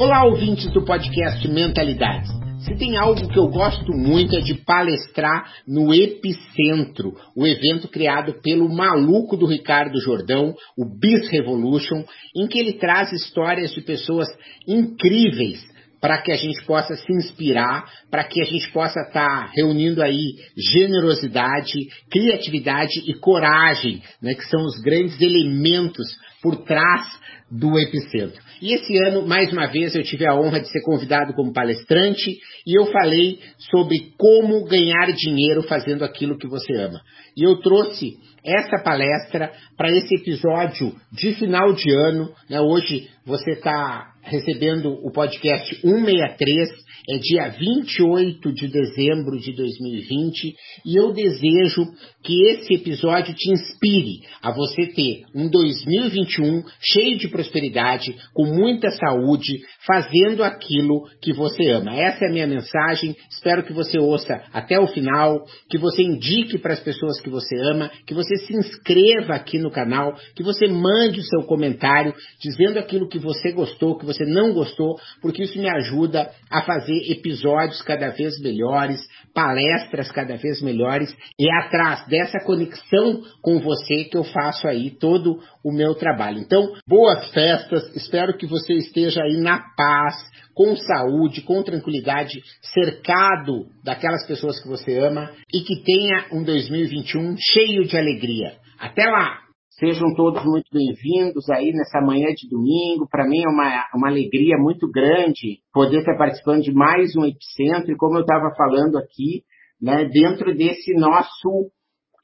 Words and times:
Olá, 0.00 0.24
ouvintes 0.24 0.72
do 0.72 0.82
podcast 0.82 1.46
Mentalidades. 1.46 2.30
Se 2.64 2.74
tem 2.74 2.96
algo 2.96 3.28
que 3.28 3.38
eu 3.38 3.48
gosto 3.48 3.92
muito 3.92 4.34
é 4.34 4.40
de 4.40 4.54
palestrar 4.54 5.52
no 5.68 5.92
Epicentro, 5.92 7.14
o 7.36 7.46
evento 7.46 7.86
criado 7.86 8.40
pelo 8.40 8.66
maluco 8.74 9.36
do 9.36 9.44
Ricardo 9.44 10.00
Jordão, 10.00 10.54
o 10.74 10.86
Bis 10.86 11.28
Revolution, 11.28 12.02
em 12.34 12.48
que 12.48 12.58
ele 12.58 12.78
traz 12.78 13.12
histórias 13.12 13.72
de 13.72 13.82
pessoas 13.82 14.26
incríveis 14.66 15.60
para 16.00 16.22
que 16.22 16.32
a 16.32 16.36
gente 16.36 16.64
possa 16.64 16.94
se 16.96 17.12
inspirar, 17.12 17.84
para 18.10 18.24
que 18.24 18.40
a 18.40 18.44
gente 18.44 18.70
possa 18.72 19.00
estar 19.00 19.12
tá 19.12 19.50
reunindo 19.54 20.02
aí 20.02 20.36
generosidade, 20.56 21.88
criatividade 22.10 23.02
e 23.06 23.14
coragem, 23.14 24.02
né, 24.22 24.34
que 24.34 24.44
são 24.46 24.64
os 24.64 24.80
grandes 24.80 25.20
elementos 25.20 26.06
por 26.42 26.64
trás 26.64 27.06
do 27.50 27.78
Epicentro. 27.78 28.40
E 28.62 28.74
esse 28.74 28.96
ano, 28.98 29.26
mais 29.26 29.52
uma 29.52 29.66
vez, 29.66 29.94
eu 29.94 30.02
tive 30.02 30.26
a 30.26 30.34
honra 30.34 30.60
de 30.60 30.70
ser 30.70 30.82
convidado 30.82 31.32
como 31.32 31.52
palestrante 31.52 32.38
e 32.66 32.78
eu 32.78 32.86
falei 32.86 33.40
sobre 33.70 34.12
como 34.18 34.64
ganhar 34.66 35.12
dinheiro 35.12 35.62
fazendo 35.62 36.04
aquilo 36.04 36.38
que 36.38 36.46
você 36.46 36.74
ama. 36.74 37.00
E 37.36 37.44
eu 37.44 37.58
trouxe 37.60 38.18
essa 38.44 38.82
palestra 38.82 39.52
para 39.76 39.90
esse 39.90 40.14
episódio 40.14 40.94
de 41.10 41.32
final 41.34 41.72
de 41.72 41.90
ano. 41.90 42.32
Né? 42.48 42.60
Hoje 42.60 43.08
você 43.24 43.52
está 43.52 44.09
recebendo 44.22 44.92
o 45.04 45.10
podcast 45.10 45.74
163, 45.80 46.68
é 47.08 47.18
dia 47.18 47.48
28 47.48 48.52
de 48.52 48.68
dezembro 48.68 49.38
de 49.38 49.54
2020, 49.56 50.54
e 50.86 50.96
eu 50.96 51.12
desejo 51.12 51.86
que 52.22 52.48
esse 52.50 52.74
episódio 52.74 53.34
te 53.34 53.50
inspire 53.50 54.20
a 54.42 54.52
você 54.52 54.86
ter 54.86 55.22
um 55.34 55.48
2021 55.48 56.62
cheio 56.80 57.18
de 57.18 57.28
prosperidade, 57.28 58.14
com 58.34 58.44
muita 58.46 58.90
saúde, 58.90 59.60
fazendo 59.86 60.44
aquilo 60.44 61.04
que 61.22 61.32
você 61.32 61.70
ama. 61.70 61.94
Essa 61.94 62.26
é 62.26 62.28
a 62.28 62.32
minha 62.32 62.46
mensagem. 62.46 63.16
Espero 63.30 63.64
que 63.64 63.72
você 63.72 63.98
ouça 63.98 64.42
até 64.52 64.78
o 64.78 64.86
final, 64.86 65.44
que 65.68 65.78
você 65.78 66.02
indique 66.02 66.58
para 66.58 66.74
as 66.74 66.80
pessoas 66.80 67.20
que 67.20 67.30
você 67.30 67.56
ama, 67.56 67.90
que 68.06 68.14
você 68.14 68.36
se 68.36 68.54
inscreva 68.54 69.34
aqui 69.34 69.58
no 69.58 69.70
canal, 69.70 70.14
que 70.36 70.42
você 70.42 70.68
mande 70.68 71.20
o 71.20 71.24
seu 71.24 71.42
comentário 71.42 72.14
dizendo 72.40 72.78
aquilo 72.78 73.08
que 73.08 73.18
você 73.18 73.52
gostou, 73.52 73.96
que 73.96 74.06
você 74.12 74.24
não 74.24 74.52
gostou, 74.52 74.96
porque 75.20 75.42
isso 75.42 75.58
me 75.58 75.68
ajuda 75.68 76.30
a 76.50 76.62
fazer 76.62 77.10
episódios 77.10 77.80
cada 77.82 78.10
vez 78.10 78.40
melhores, 78.40 79.00
palestras 79.34 80.10
cada 80.10 80.36
vez 80.36 80.62
melhores, 80.62 81.14
e 81.38 81.48
é 81.48 81.66
atrás 81.66 82.06
dessa 82.06 82.38
conexão 82.44 83.22
com 83.42 83.60
você 83.60 84.04
que 84.04 84.16
eu 84.16 84.24
faço 84.24 84.66
aí 84.66 84.90
todo 84.90 85.40
o 85.64 85.72
meu 85.72 85.94
trabalho. 85.94 86.38
Então, 86.38 86.72
boas 86.86 87.30
festas, 87.30 87.94
espero 87.94 88.36
que 88.36 88.46
você 88.46 88.74
esteja 88.74 89.22
aí 89.22 89.36
na 89.40 89.60
paz, 89.76 90.14
com 90.54 90.76
saúde, 90.76 91.42
com 91.42 91.62
tranquilidade, 91.62 92.42
cercado 92.60 93.66
daquelas 93.84 94.26
pessoas 94.26 94.60
que 94.60 94.68
você 94.68 94.98
ama 94.98 95.30
e 95.52 95.60
que 95.60 95.82
tenha 95.82 96.26
um 96.32 96.42
2021 96.42 97.36
cheio 97.38 97.84
de 97.84 97.96
alegria. 97.96 98.56
Até 98.78 99.04
lá! 99.04 99.49
Sejam 99.80 100.12
todos 100.14 100.44
muito 100.44 100.68
bem-vindos 100.70 101.48
aí 101.48 101.72
nessa 101.72 102.02
manhã 102.02 102.34
de 102.34 102.46
domingo. 102.50 103.08
Para 103.10 103.26
mim 103.26 103.42
é 103.42 103.48
uma, 103.48 103.86
uma 103.94 104.08
alegria 104.10 104.58
muito 104.58 104.86
grande 104.90 105.60
poder 105.72 106.00
estar 106.00 106.18
participando 106.18 106.60
de 106.60 106.70
mais 106.70 107.16
um 107.16 107.24
Epicentro. 107.24 107.90
E 107.90 107.96
como 107.96 108.18
eu 108.18 108.20
estava 108.20 108.54
falando 108.54 108.98
aqui, 108.98 109.42
né, 109.80 110.04
dentro 110.04 110.54
desse 110.54 110.92
nosso 110.92 111.70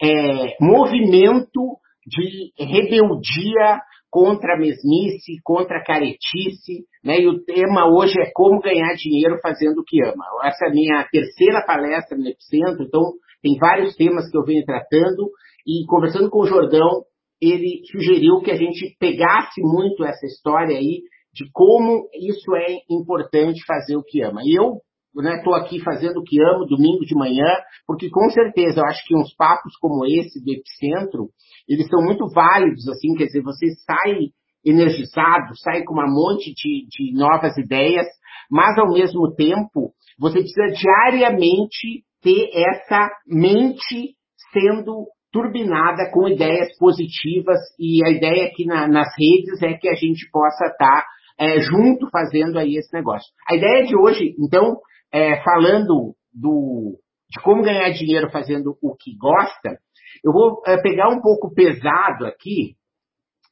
é, 0.02 0.54
movimento 0.60 1.78
de 2.06 2.52
rebeldia 2.58 3.80
contra 4.10 4.52
a 4.52 4.58
mesmice, 4.58 5.40
contra 5.42 5.78
a 5.78 5.82
caretice, 5.82 6.84
né? 7.02 7.20
E 7.20 7.26
o 7.26 7.42
tema 7.42 7.88
hoje 7.88 8.20
é 8.20 8.30
como 8.34 8.60
ganhar 8.60 8.92
dinheiro 8.96 9.38
fazendo 9.40 9.78
o 9.78 9.84
que 9.84 10.04
ama. 10.04 10.26
Essa 10.44 10.66
é 10.66 10.68
a 10.68 10.74
minha 10.74 11.08
terceira 11.10 11.64
palestra 11.66 12.18
no 12.18 12.28
Epicentro, 12.28 12.84
então 12.84 13.12
tem 13.42 13.56
vários 13.58 13.96
temas 13.96 14.30
que 14.30 14.36
eu 14.36 14.44
venho 14.44 14.62
tratando 14.66 15.30
e 15.66 15.86
conversando 15.86 16.28
com 16.28 16.40
o 16.40 16.46
Jordão, 16.46 17.02
ele 17.40 17.82
sugeriu 17.90 18.40
que 18.40 18.50
a 18.50 18.56
gente 18.56 18.96
pegasse 18.98 19.60
muito 19.60 20.04
essa 20.04 20.26
história 20.26 20.76
aí 20.76 21.02
de 21.32 21.50
como 21.52 22.08
isso 22.14 22.54
é 22.56 22.78
importante 22.90 23.64
fazer 23.66 23.96
o 23.96 24.02
que 24.02 24.22
ama. 24.22 24.40
E 24.42 24.58
eu 24.58 24.80
estou 25.14 25.54
né, 25.54 25.60
aqui 25.60 25.80
fazendo 25.80 26.18
o 26.18 26.22
que 26.22 26.40
amo 26.42 26.66
domingo 26.66 27.04
de 27.04 27.14
manhã, 27.14 27.48
porque 27.86 28.08
com 28.10 28.28
certeza 28.30 28.80
eu 28.80 28.84
acho 28.86 29.02
que 29.06 29.16
uns 29.16 29.34
papos 29.34 29.76
como 29.80 30.04
esse 30.06 30.42
do 30.42 30.52
Epicentro, 30.52 31.28
eles 31.68 31.88
são 31.88 32.02
muito 32.02 32.26
válidos, 32.28 32.88
assim, 32.88 33.14
quer 33.14 33.26
dizer, 33.26 33.42
você 33.42 33.66
sai 33.86 34.28
energizado, 34.64 35.56
sai 35.56 35.84
com 35.84 35.94
uma 35.94 36.06
monte 36.06 36.52
de, 36.52 36.86
de 36.88 37.12
novas 37.16 37.56
ideias, 37.56 38.06
mas 38.50 38.76
ao 38.78 38.92
mesmo 38.92 39.34
tempo 39.34 39.92
você 40.18 40.40
precisa 40.40 40.66
diariamente 40.72 42.04
ter 42.22 42.50
essa 42.52 43.08
mente 43.26 44.16
sendo 44.52 45.06
turbinada 45.36 46.10
com 46.10 46.26
ideias 46.26 46.74
positivas 46.78 47.58
e 47.78 48.02
a 48.06 48.10
ideia 48.10 48.46
aqui 48.46 48.64
na, 48.64 48.88
nas 48.88 49.08
redes 49.18 49.62
é 49.62 49.74
que 49.74 49.86
a 49.86 49.94
gente 49.94 50.30
possa 50.30 50.64
estar 50.64 51.02
tá, 51.02 51.06
é, 51.38 51.60
junto 51.60 52.08
fazendo 52.10 52.58
aí 52.58 52.76
esse 52.78 52.90
negócio. 52.94 53.28
A 53.50 53.54
ideia 53.54 53.84
de 53.84 53.94
hoje, 53.94 54.34
então, 54.38 54.78
é, 55.12 55.42
falando 55.42 56.14
do, 56.32 56.98
de 57.30 57.42
como 57.42 57.62
ganhar 57.62 57.90
dinheiro 57.90 58.30
fazendo 58.30 58.78
o 58.82 58.96
que 58.96 59.14
gosta, 59.18 59.78
eu 60.24 60.32
vou 60.32 60.62
é, 60.66 60.80
pegar 60.80 61.10
um 61.10 61.20
pouco 61.20 61.52
pesado 61.54 62.24
aqui 62.24 62.74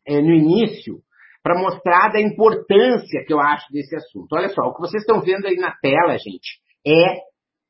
é, 0.07 0.23
no 0.23 0.33
início 0.33 1.01
para 1.43 1.61
mostrar 1.61 2.11
da 2.11 2.21
importância 2.21 3.23
que 3.27 3.33
eu 3.33 3.41
acho 3.41 3.71
desse 3.71 3.95
assunto. 3.95 4.33
Olha 4.33 4.49
só, 4.49 4.63
o 4.63 4.75
que 4.75 4.81
vocês 4.81 5.03
estão 5.03 5.21
vendo 5.21 5.47
aí 5.47 5.57
na 5.57 5.75
tela, 5.83 6.17
gente, 6.17 6.61
é 6.87 7.19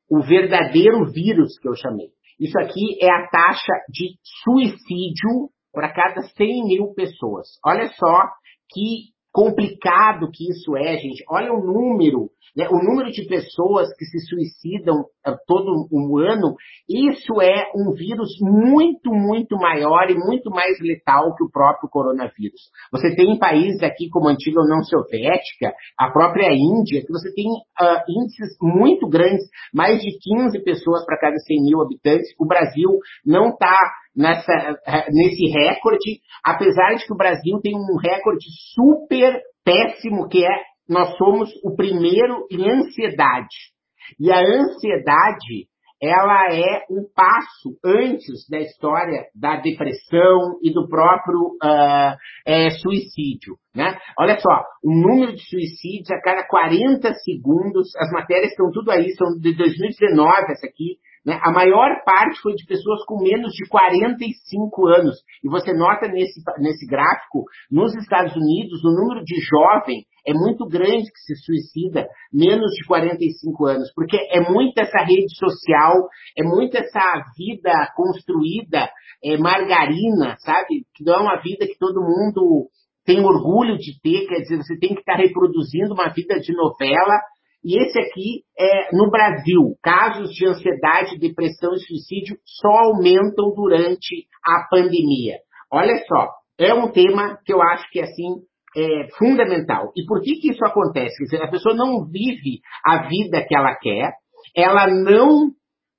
o 0.09 0.21
verdadeiro 0.21 1.03
vírus 1.11 1.59
que 1.59 1.67
eu 1.67 1.75
chamei. 1.75 2.07
Isso 2.39 2.57
aqui 2.59 2.97
é 3.01 3.09
a 3.09 3.27
taxa 3.27 3.73
de 3.89 4.17
suicídio 4.43 5.49
para 5.71 5.93
cada 5.93 6.21
100 6.21 6.65
mil 6.65 6.93
pessoas. 6.93 7.47
Olha 7.65 7.87
só 7.93 8.23
que 8.71 9.13
complicado 9.31 10.31
que 10.31 10.49
isso 10.49 10.75
é, 10.77 10.97
gente. 10.97 11.23
Olha 11.29 11.53
o 11.53 11.61
número, 11.61 12.29
né? 12.55 12.67
o 12.69 12.77
número 12.83 13.11
de 13.11 13.25
pessoas 13.27 13.87
que 13.97 14.05
se 14.05 14.19
suicidam 14.27 15.01
uh, 15.01 15.35
todo 15.47 15.87
um 15.91 16.17
ano. 16.17 16.55
Isso 16.89 17.41
é 17.41 17.71
um 17.75 17.93
vírus 17.93 18.29
muito, 18.41 19.11
muito 19.11 19.55
maior 19.57 20.09
e 20.09 20.15
muito 20.15 20.49
mais 20.49 20.79
letal 20.79 21.35
que 21.35 21.43
o 21.43 21.49
próprio 21.49 21.89
coronavírus. 21.89 22.61
Você 22.91 23.15
tem 23.15 23.37
países 23.37 23.81
aqui 23.83 24.09
como 24.09 24.29
a 24.29 24.31
antiga 24.31 24.61
União 24.61 24.83
Soviética, 24.83 25.73
a 25.97 26.11
própria 26.11 26.51
Índia, 26.53 27.01
que 27.01 27.11
você 27.11 27.33
tem 27.33 27.47
uh, 27.47 28.01
índices 28.07 28.55
muito 28.61 29.07
grandes, 29.07 29.45
mais 29.73 30.01
de 30.01 30.17
15 30.19 30.63
pessoas 30.63 31.05
para 31.05 31.19
cada 31.19 31.37
100 31.37 31.63
mil 31.63 31.81
habitantes. 31.81 32.33
O 32.39 32.45
Brasil 32.45 32.89
não 33.25 33.49
está 33.49 33.79
nessa, 34.15 34.79
nesse 35.11 35.51
recorde, 35.51 36.21
apesar 36.43 36.95
de 36.95 37.05
que 37.05 37.13
o 37.13 37.17
Brasil 37.17 37.59
tem 37.61 37.75
um 37.75 37.97
recorde 37.97 38.45
super 38.73 39.41
péssimo, 39.63 40.29
que 40.29 40.45
é 40.45 40.74
nós 40.87 41.15
somos 41.17 41.49
o 41.63 41.75
primeiro 41.75 42.45
em 42.51 42.69
ansiedade. 42.69 43.73
E 44.19 44.31
a 44.31 44.39
ansiedade, 44.39 45.67
ela 46.01 46.53
é 46.53 46.85
um 46.89 47.05
passo 47.15 47.77
antes 47.83 48.47
da 48.49 48.59
história 48.59 49.25
da 49.33 49.55
depressão 49.57 50.59
e 50.61 50.71
do 50.71 50.87
próprio 50.87 51.57
uh, 51.63 52.15
é, 52.45 52.69
suicídio. 52.71 53.55
Né? 53.75 53.97
Olha 54.19 54.37
só, 54.39 54.63
o 54.83 54.93
número 54.93 55.33
de 55.33 55.43
suicídios 55.49 56.11
a 56.11 56.21
cada 56.21 56.45
40 56.47 57.13
segundos, 57.15 57.95
as 57.97 58.11
matérias 58.11 58.51
estão 58.51 58.69
tudo 58.71 58.91
aí, 58.91 59.11
são 59.15 59.39
de 59.39 59.55
2019 59.55 60.51
essa 60.51 60.67
aqui, 60.67 60.97
né? 61.25 61.39
A 61.41 61.51
maior 61.51 62.03
parte 62.05 62.39
foi 62.41 62.53
de 62.53 62.65
pessoas 62.65 63.03
com 63.05 63.21
menos 63.21 63.51
de 63.53 63.67
45 63.67 64.87
anos. 64.87 65.17
E 65.43 65.49
você 65.49 65.73
nota 65.73 66.07
nesse, 66.07 66.39
nesse 66.59 66.85
gráfico, 66.85 67.45
nos 67.71 67.95
Estados 67.95 68.35
Unidos, 68.35 68.83
o 68.83 68.91
número 68.91 69.23
de 69.23 69.35
jovem 69.41 70.05
é 70.27 70.33
muito 70.33 70.65
grande 70.67 71.03
que 71.03 71.19
se 71.19 71.35
suicida 71.35 72.07
menos 72.33 72.71
de 72.71 72.85
45 72.87 73.65
anos, 73.65 73.91
porque 73.95 74.17
é 74.31 74.41
muito 74.41 74.77
essa 74.79 75.03
rede 75.03 75.35
social, 75.37 75.93
é 76.37 76.43
muito 76.43 76.75
essa 76.75 77.21
vida 77.37 77.71
construída, 77.95 78.89
é, 79.23 79.37
margarina, 79.37 80.35
sabe? 80.39 80.85
Que 80.95 81.03
não 81.03 81.13
é 81.15 81.21
uma 81.21 81.41
vida 81.41 81.67
que 81.67 81.77
todo 81.79 82.01
mundo 82.01 82.69
tem 83.05 83.23
orgulho 83.23 83.77
de 83.77 83.99
ter, 84.01 84.25
quer 84.27 84.41
dizer, 84.41 84.57
você 84.57 84.77
tem 84.79 84.95
que 84.95 85.01
estar 85.01 85.15
reproduzindo 85.15 85.93
uma 85.93 86.09
vida 86.09 86.39
de 86.39 86.53
novela. 86.53 87.21
E 87.65 87.81
esse 87.81 87.97
aqui 87.99 88.43
é 88.59 88.95
no 88.95 89.09
Brasil, 89.09 89.75
casos 89.81 90.29
de 90.29 90.45
ansiedade, 90.45 91.17
depressão 91.17 91.73
e 91.73 91.79
suicídio 91.79 92.37
só 92.45 92.69
aumentam 92.69 93.55
durante 93.55 94.27
a 94.45 94.67
pandemia. 94.69 95.39
Olha 95.73 95.97
só, 96.07 96.29
é 96.59 96.75
um 96.75 96.91
tema 96.91 97.39
que 97.43 97.51
eu 97.51 97.63
acho 97.63 97.89
que 97.89 97.99
assim 97.99 98.43
é 98.77 99.07
fundamental. 99.17 99.91
E 99.97 100.05
por 100.05 100.21
que 100.21 100.35
que 100.35 100.51
isso 100.51 100.63
acontece? 100.63 101.17
Quer 101.17 101.23
dizer, 101.23 101.41
a 101.41 101.49
pessoa 101.49 101.73
não 101.73 102.05
vive 102.05 102.59
a 102.85 103.07
vida 103.07 103.43
que 103.43 103.55
ela 103.55 103.73
quer, 103.73 104.13
ela 104.55 104.85
não 104.85 105.49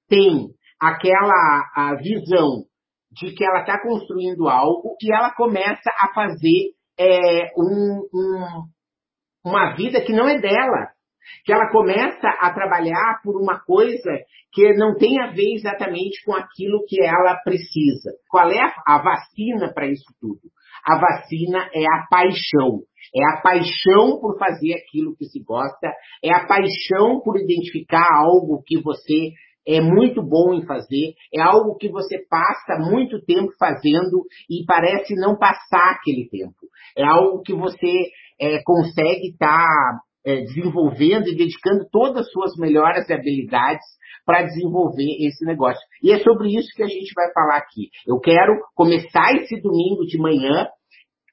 tem 0.08 0.50
aquela 0.80 1.96
visão 2.00 2.62
de 3.10 3.34
que 3.34 3.44
ela 3.44 3.62
está 3.62 3.82
construindo 3.82 4.48
algo 4.48 4.94
e 5.02 5.12
ela 5.12 5.34
começa 5.34 5.90
a 5.98 6.14
fazer 6.14 6.74
é, 6.96 7.50
um, 7.56 8.08
um, 8.14 8.62
uma 9.44 9.74
vida 9.74 10.00
que 10.02 10.12
não 10.12 10.28
é 10.28 10.38
dela. 10.38 10.95
Que 11.44 11.52
ela 11.52 11.70
começa 11.70 12.28
a 12.40 12.52
trabalhar 12.52 13.20
por 13.22 13.40
uma 13.40 13.58
coisa 13.60 14.10
que 14.52 14.72
não 14.74 14.96
tem 14.96 15.20
a 15.20 15.30
ver 15.32 15.54
exatamente 15.54 16.24
com 16.24 16.34
aquilo 16.34 16.84
que 16.88 17.02
ela 17.02 17.36
precisa. 17.44 18.12
Qual 18.28 18.50
é 18.50 18.60
a, 18.86 18.98
vacina 19.02 19.72
para 19.72 19.86
isso 19.86 20.06
tudo? 20.20 20.40
A 20.84 20.98
vacina 20.98 21.68
é 21.74 21.84
a 21.84 22.06
paixão. 22.08 22.80
É 23.14 23.22
a 23.32 23.40
paixão 23.42 24.18
por 24.20 24.38
fazer 24.38 24.74
aquilo 24.74 25.14
que 25.16 25.26
se 25.26 25.42
gosta, 25.42 25.92
é 26.22 26.34
a 26.34 26.46
paixão 26.46 27.20
por 27.22 27.38
identificar 27.38 28.08
algo 28.12 28.62
que 28.66 28.80
você 28.80 29.32
é 29.66 29.80
muito 29.80 30.22
bom 30.22 30.54
em 30.54 30.64
fazer, 30.64 31.14
é 31.34 31.42
algo 31.42 31.76
que 31.76 31.88
você 31.88 32.24
passa 32.30 32.78
muito 32.78 33.20
tempo 33.24 33.52
fazendo 33.58 34.24
e 34.48 34.64
parece 34.64 35.14
não 35.16 35.36
passar 35.36 35.90
aquele 35.90 36.28
tempo. 36.28 36.54
É 36.96 37.04
algo 37.04 37.42
que 37.42 37.52
você 37.52 38.06
é, 38.40 38.62
consegue 38.62 39.30
estar 39.32 39.66
tá, 39.66 40.00
é, 40.26 40.40
desenvolvendo 40.40 41.28
e 41.28 41.36
dedicando 41.36 41.86
todas 41.90 42.26
as 42.26 42.32
suas 42.32 42.56
melhores 42.58 43.08
habilidades 43.10 43.86
para 44.26 44.42
desenvolver 44.42 45.24
esse 45.24 45.44
negócio. 45.44 45.80
E 46.02 46.10
é 46.10 46.18
sobre 46.18 46.48
isso 46.48 46.74
que 46.74 46.82
a 46.82 46.88
gente 46.88 47.12
vai 47.14 47.32
falar 47.32 47.58
aqui. 47.58 47.88
Eu 48.06 48.18
quero 48.18 48.60
começar 48.74 49.32
esse 49.36 49.60
domingo 49.60 50.04
de 50.04 50.18
manhã 50.18 50.66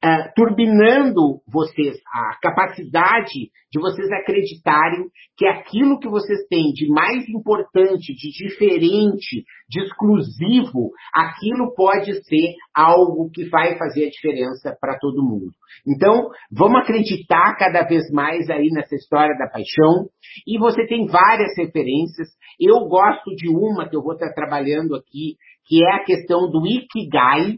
uh, 0.04 0.34
turbinando 0.36 1.40
vocês, 1.48 1.96
a 2.14 2.38
capacidade 2.42 3.52
de 3.72 3.80
vocês 3.80 4.12
acreditarem 4.12 5.08
que 5.38 5.48
aquilo 5.48 6.00
que 6.00 6.08
vocês 6.08 6.46
têm 6.48 6.72
de 6.74 6.88
mais 6.90 7.28
importante, 7.30 8.14
de 8.14 8.30
diferente, 8.32 9.44
de 9.68 9.82
exclusivo, 9.82 10.92
aquilo 11.16 11.74
pode 11.74 12.14
ser 12.26 12.54
algo 12.76 13.32
que 13.32 13.46
vai 13.50 13.78
fazer 13.78 14.06
a 14.06 14.10
diferença 14.10 14.78
para 14.80 14.98
todo 15.00 15.24
mundo. 15.24 15.52
Então, 15.88 16.30
vamos 16.52 16.82
acreditar 16.82 17.56
cada 17.58 17.84
vez 17.84 18.04
mais 18.12 18.50
aí 18.50 18.68
nessa 18.70 18.96
história 18.96 19.36
da 19.38 19.48
paixão. 19.48 20.08
E 20.46 20.60
você 20.60 20.86
tem 20.86 21.08
várias 21.08 21.58
referências. 21.58 22.28
Eu 22.60 22.88
gosto 22.88 23.36
de 23.36 23.50
uma 23.50 23.90
que 23.90 23.96
eu 23.96 24.04
vou 24.04 24.14
estar 24.14 24.32
trabalhando 24.34 24.96
aqui, 24.96 25.36
que 25.66 25.84
é 25.84 25.96
a 25.96 26.04
questão 26.04 26.50
do 26.50 26.66
Ikigai, 26.68 27.58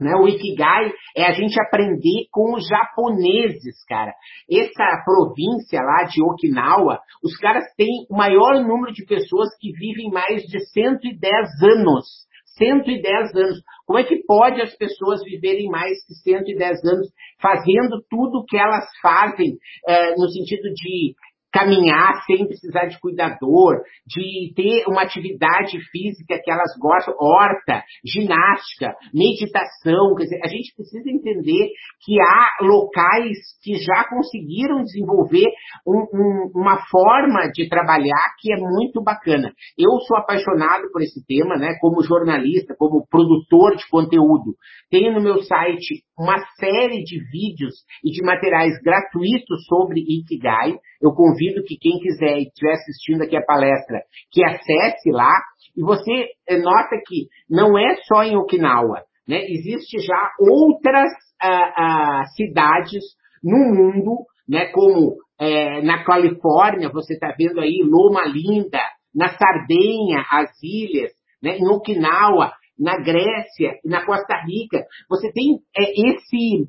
né? 0.00 0.14
O 0.16 0.26
Ikigai 0.26 0.92
é 1.16 1.24
a 1.24 1.32
gente 1.32 1.60
aprender 1.60 2.26
com 2.32 2.54
os 2.54 2.66
japoneses, 2.66 3.84
cara. 3.86 4.12
Essa 4.50 5.02
província 5.04 5.80
lá 5.82 6.04
de 6.04 6.22
Okinawa, 6.22 6.98
os 7.22 7.36
caras 7.36 7.64
têm 7.76 8.06
o 8.10 8.16
maior 8.16 8.62
número 8.66 8.92
de 8.92 9.04
pessoas 9.04 9.48
que 9.60 9.72
vivem 9.72 10.10
mais 10.10 10.42
de 10.42 10.58
110 10.72 11.22
anos. 11.62 12.28
110 12.56 13.34
anos. 13.36 13.62
Como 13.86 13.98
é 13.98 14.04
que 14.04 14.22
pode 14.26 14.60
as 14.60 14.74
pessoas 14.76 15.22
viverem 15.24 15.68
mais 15.68 15.96
de 16.08 16.14
110 16.22 16.84
anos 16.84 17.08
fazendo 17.40 18.02
tudo 18.08 18.40
o 18.40 18.44
que 18.44 18.56
elas 18.56 18.84
fazem, 19.02 19.56
eh, 19.88 20.14
no 20.16 20.28
sentido 20.28 20.72
de 20.74 21.14
caminhar 21.52 22.22
sem 22.26 22.46
precisar 22.46 22.86
de 22.86 22.98
cuidador, 23.00 23.82
de 24.06 24.52
ter 24.54 24.84
uma 24.88 25.02
atividade 25.02 25.78
física 25.90 26.40
que 26.42 26.50
elas 26.50 26.70
gostam, 26.80 27.14
horta, 27.18 27.82
ginástica, 28.04 28.94
meditação. 29.12 30.14
Quer 30.16 30.24
dizer, 30.24 30.40
a 30.44 30.48
gente 30.48 30.74
precisa 30.74 31.10
entender 31.10 31.70
que 32.04 32.20
há 32.20 32.64
locais 32.64 33.36
que 33.62 33.74
já 33.74 34.08
conseguiram 34.08 34.82
desenvolver 34.82 35.46
um, 35.86 36.06
um, 36.14 36.50
uma 36.54 36.78
forma 36.86 37.50
de 37.52 37.68
trabalhar 37.68 38.34
que 38.40 38.52
é 38.52 38.56
muito 38.56 39.02
bacana. 39.02 39.52
Eu 39.78 39.98
sou 40.06 40.18
apaixonado 40.18 40.90
por 40.92 41.02
esse 41.02 41.24
tema, 41.26 41.56
né? 41.56 41.76
Como 41.80 42.02
jornalista, 42.02 42.74
como 42.78 43.06
produtor 43.08 43.76
de 43.76 43.88
conteúdo. 43.88 44.54
Tenho 44.90 45.14
no 45.14 45.20
meu 45.20 45.42
site 45.42 46.02
uma 46.18 46.38
série 46.58 47.02
de 47.02 47.18
vídeos 47.30 47.74
e 48.04 48.10
de 48.10 48.22
materiais 48.24 48.74
gratuitos 48.82 49.64
sobre 49.66 50.00
Ikigai. 50.00 50.74
Eu 51.00 51.12
convido 51.12 51.39
que 51.66 51.76
quem 51.78 51.98
quiser 51.98 52.38
e 52.38 52.42
estiver 52.42 52.72
assistindo 52.72 53.22
aqui 53.22 53.36
a 53.36 53.44
palestra, 53.44 54.02
que 54.30 54.44
acesse 54.44 55.10
lá. 55.10 55.32
E 55.76 55.82
você 55.82 56.28
eh, 56.48 56.58
nota 56.58 56.96
que 57.06 57.28
não 57.48 57.78
é 57.78 57.96
só 58.06 58.22
em 58.22 58.36
Okinawa, 58.36 59.02
né? 59.26 59.44
Existe 59.44 59.98
já 60.00 60.30
outras 60.40 61.10
ah, 61.40 61.72
ah, 61.76 62.24
cidades 62.36 63.04
no 63.42 63.58
mundo, 63.74 64.26
né? 64.48 64.66
Como 64.66 65.16
é, 65.38 65.80
na 65.82 66.04
Califórnia, 66.04 66.90
você 66.90 67.14
está 67.14 67.34
vendo 67.36 67.60
aí 67.60 67.82
Loma 67.82 68.24
Linda, 68.26 68.80
na 69.14 69.28
Sardenha, 69.30 70.24
as 70.30 70.50
ilhas, 70.62 71.12
né? 71.42 71.56
em 71.56 71.66
Okinawa, 71.66 72.52
na 72.78 72.96
Grécia 72.98 73.78
na 73.84 74.04
Costa 74.04 74.34
Rica. 74.46 74.84
Você 75.08 75.30
tem 75.32 75.58
é, 75.76 76.10
esse 76.10 76.66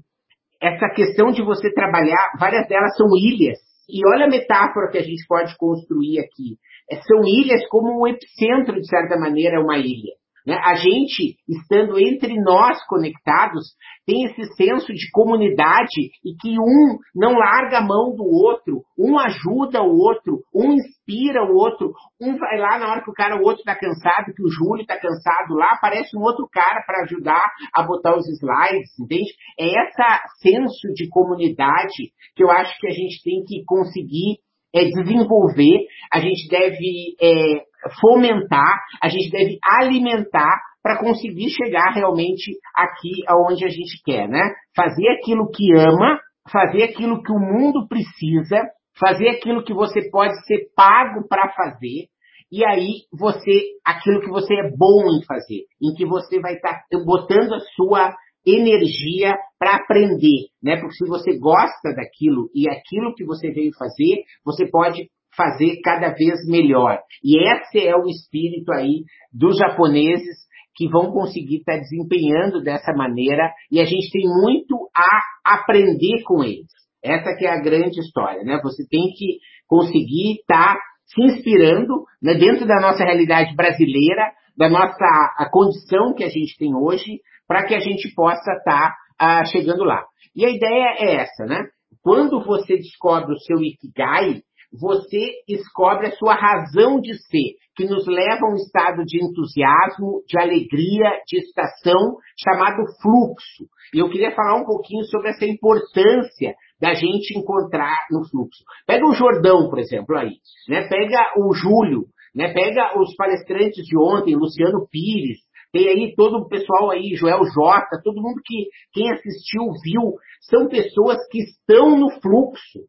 essa 0.61 0.89
questão 0.93 1.31
de 1.31 1.43
você 1.43 1.73
trabalhar, 1.73 2.33
várias 2.39 2.67
delas 2.67 2.95
são 2.95 3.07
ilhas. 3.17 3.57
E 3.89 4.05
olha 4.07 4.25
a 4.25 4.29
metáfora 4.29 4.89
que 4.91 4.97
a 4.97 5.03
gente 5.03 5.25
pode 5.27 5.55
construir 5.57 6.19
aqui. 6.19 6.57
É, 6.89 6.95
são 7.01 7.21
ilhas 7.25 7.67
como 7.67 8.01
um 8.01 8.07
epicentro, 8.07 8.79
de 8.79 8.87
certa 8.87 9.17
maneira, 9.17 9.57
é 9.57 9.59
uma 9.59 9.77
ilha. 9.77 10.20
Né? 10.45 10.55
A 10.63 10.75
gente, 10.75 11.35
estando 11.47 11.99
entre 11.99 12.39
nós 12.41 12.83
conectados, 12.85 13.75
tem 14.05 14.25
esse 14.25 14.43
senso 14.55 14.93
de 14.93 15.09
comunidade 15.11 16.09
e 16.25 16.35
que 16.39 16.59
um 16.59 16.97
não 17.15 17.37
larga 17.37 17.77
a 17.77 17.85
mão 17.85 18.15
do 18.15 18.23
outro, 18.23 18.81
um 18.97 19.19
ajuda 19.19 19.81
o 19.83 19.95
outro, 19.97 20.41
um 20.53 20.73
inspira 20.73 21.43
o 21.43 21.55
outro, 21.55 21.93
um 22.19 22.37
vai 22.37 22.57
lá 22.57 22.79
na 22.79 22.91
hora 22.91 23.03
que 23.03 23.09
o 23.09 23.13
cara, 23.13 23.35
o 23.35 23.43
outro 23.43 23.59
está 23.59 23.75
cansado, 23.75 24.33
que 24.35 24.43
o 24.43 24.49
Júlio 24.49 24.81
está 24.81 24.99
cansado 24.99 25.53
lá, 25.53 25.73
aparece 25.73 26.17
um 26.17 26.21
outro 26.21 26.47
cara 26.51 26.83
para 26.85 27.03
ajudar 27.03 27.45
a 27.73 27.83
botar 27.83 28.17
os 28.17 28.27
slides, 28.27 28.99
entende? 28.99 29.31
É 29.59 29.65
esse 29.65 30.41
senso 30.41 30.93
de 30.93 31.07
comunidade 31.09 32.11
que 32.35 32.43
eu 32.43 32.49
acho 32.49 32.77
que 32.79 32.87
a 32.87 32.91
gente 32.91 33.23
tem 33.23 33.43
que 33.45 33.63
conseguir 33.65 34.39
é, 34.73 34.85
desenvolver, 34.85 35.85
a 36.13 36.19
gente 36.19 36.47
deve 36.49 37.15
é, 37.21 37.63
fomentar, 37.99 38.79
a 39.01 39.09
gente 39.09 39.29
deve 39.29 39.57
alimentar 39.63 40.59
para 40.83 40.99
conseguir 40.99 41.49
chegar 41.49 41.91
realmente 41.93 42.51
aqui 42.75 43.23
aonde 43.27 43.65
a 43.65 43.69
gente 43.69 44.01
quer, 44.03 44.27
né? 44.27 44.41
Fazer 44.75 45.07
aquilo 45.09 45.49
que 45.51 45.73
ama, 45.73 46.19
fazer 46.51 46.83
aquilo 46.83 47.21
que 47.21 47.31
o 47.31 47.39
mundo 47.39 47.87
precisa, 47.87 48.57
fazer 48.99 49.29
aquilo 49.29 49.63
que 49.63 49.73
você 49.73 50.09
pode 50.09 50.33
ser 50.45 50.69
pago 50.75 51.27
para 51.27 51.49
fazer, 51.53 52.07
e 52.51 52.65
aí 52.65 53.05
você, 53.17 53.61
aquilo 53.85 54.19
que 54.19 54.29
você 54.29 54.53
é 54.53 54.69
bom 54.75 55.07
em 55.07 55.23
fazer, 55.25 55.63
em 55.81 55.93
que 55.95 56.05
você 56.05 56.39
vai 56.41 56.55
estar 56.55 56.73
tá 56.73 56.97
botando 57.05 57.53
a 57.53 57.59
sua 57.75 58.13
energia 58.45 59.35
para 59.59 59.75
aprender, 59.75 60.47
né? 60.61 60.77
Porque 60.77 60.95
se 60.95 61.07
você 61.07 61.37
gosta 61.37 61.93
daquilo 61.95 62.49
e 62.53 62.69
aquilo 62.69 63.13
que 63.15 63.23
você 63.25 63.51
veio 63.51 63.71
fazer, 63.77 64.23
você 64.43 64.69
pode 64.69 65.07
fazer 65.35 65.79
cada 65.83 66.09
vez 66.09 66.45
melhor. 66.47 66.99
E 67.23 67.37
esse 67.37 67.85
é 67.85 67.95
o 67.95 68.07
espírito 68.07 68.71
aí 68.73 69.03
dos 69.31 69.57
japoneses 69.57 70.51
que 70.75 70.89
vão 70.89 71.11
conseguir 71.11 71.57
estar 71.57 71.75
tá 71.75 71.79
desempenhando 71.79 72.61
dessa 72.61 72.93
maneira 72.93 73.51
e 73.71 73.79
a 73.79 73.85
gente 73.85 74.09
tem 74.11 74.25
muito 74.25 74.89
a 74.95 75.53
aprender 75.53 76.23
com 76.23 76.43
eles. 76.43 76.67
Essa 77.03 77.35
que 77.35 77.45
é 77.45 77.49
a 77.49 77.61
grande 77.61 77.99
história, 77.99 78.43
né? 78.43 78.59
Você 78.63 78.85
tem 78.89 79.11
que 79.15 79.37
conseguir 79.67 80.39
estar 80.39 80.75
tá 80.75 80.79
se 81.07 81.21
inspirando 81.21 82.05
né, 82.21 82.35
dentro 82.35 82.65
da 82.65 82.79
nossa 82.79 83.03
realidade 83.03 83.55
brasileira, 83.55 84.31
da 84.57 84.69
nossa 84.69 85.05
a 85.37 85.49
condição 85.51 86.13
que 86.13 86.23
a 86.23 86.29
gente 86.29 86.57
tem 86.57 86.73
hoje, 86.75 87.19
para 87.51 87.65
que 87.65 87.75
a 87.75 87.81
gente 87.81 88.09
possa 88.15 88.49
estar 88.53 88.63
tá, 88.63 88.95
ah, 89.19 89.43
chegando 89.43 89.83
lá. 89.83 90.05
E 90.33 90.45
a 90.45 90.49
ideia 90.49 90.95
é 90.99 91.15
essa, 91.15 91.45
né? 91.45 91.65
Quando 92.01 92.41
você 92.45 92.77
descobre 92.77 93.33
o 93.33 93.39
seu 93.39 93.57
Ikigai, 93.57 94.39
você 94.71 95.33
descobre 95.45 96.07
a 96.07 96.11
sua 96.11 96.33
razão 96.33 97.01
de 97.01 97.13
ser, 97.13 97.57
que 97.75 97.83
nos 97.83 98.07
leva 98.07 98.45
a 98.45 98.53
um 98.53 98.55
estado 98.55 99.03
de 99.03 99.21
entusiasmo, 99.21 100.23
de 100.29 100.39
alegria, 100.39 101.11
de 101.27 101.39
estação, 101.39 102.15
chamado 102.41 102.85
fluxo. 103.01 103.65
E 103.93 103.99
eu 103.99 104.09
queria 104.09 104.33
falar 104.33 104.55
um 104.55 104.65
pouquinho 104.65 105.03
sobre 105.03 105.31
essa 105.31 105.45
importância 105.45 106.55
da 106.79 106.93
gente 106.93 107.37
encontrar 107.37 108.07
no 108.09 108.23
fluxo. 108.29 108.63
Pega 108.87 109.05
o 109.05 109.13
Jordão, 109.13 109.69
por 109.69 109.77
exemplo, 109.77 110.15
aí, 110.15 110.35
né? 110.69 110.87
Pega 110.87 111.33
o 111.35 111.53
Júlio, 111.53 112.05
né? 112.33 112.53
Pega 112.53 112.97
os 112.97 113.13
palestrantes 113.17 113.83
de 113.85 113.97
ontem, 113.97 114.37
Luciano 114.37 114.87
Pires, 114.89 115.39
tem 115.71 115.87
aí 115.87 116.13
todo 116.15 116.37
o 116.37 116.47
pessoal 116.47 116.91
aí, 116.91 117.15
Joel 117.15 117.43
Jota, 117.53 118.01
todo 118.03 118.21
mundo 118.21 118.41
que 118.45 118.67
quem 118.93 119.11
assistiu 119.11 119.63
viu 119.83 120.15
são 120.41 120.67
pessoas 120.67 121.17
que 121.29 121.39
estão 121.39 121.97
no 121.97 122.09
fluxo, 122.21 122.79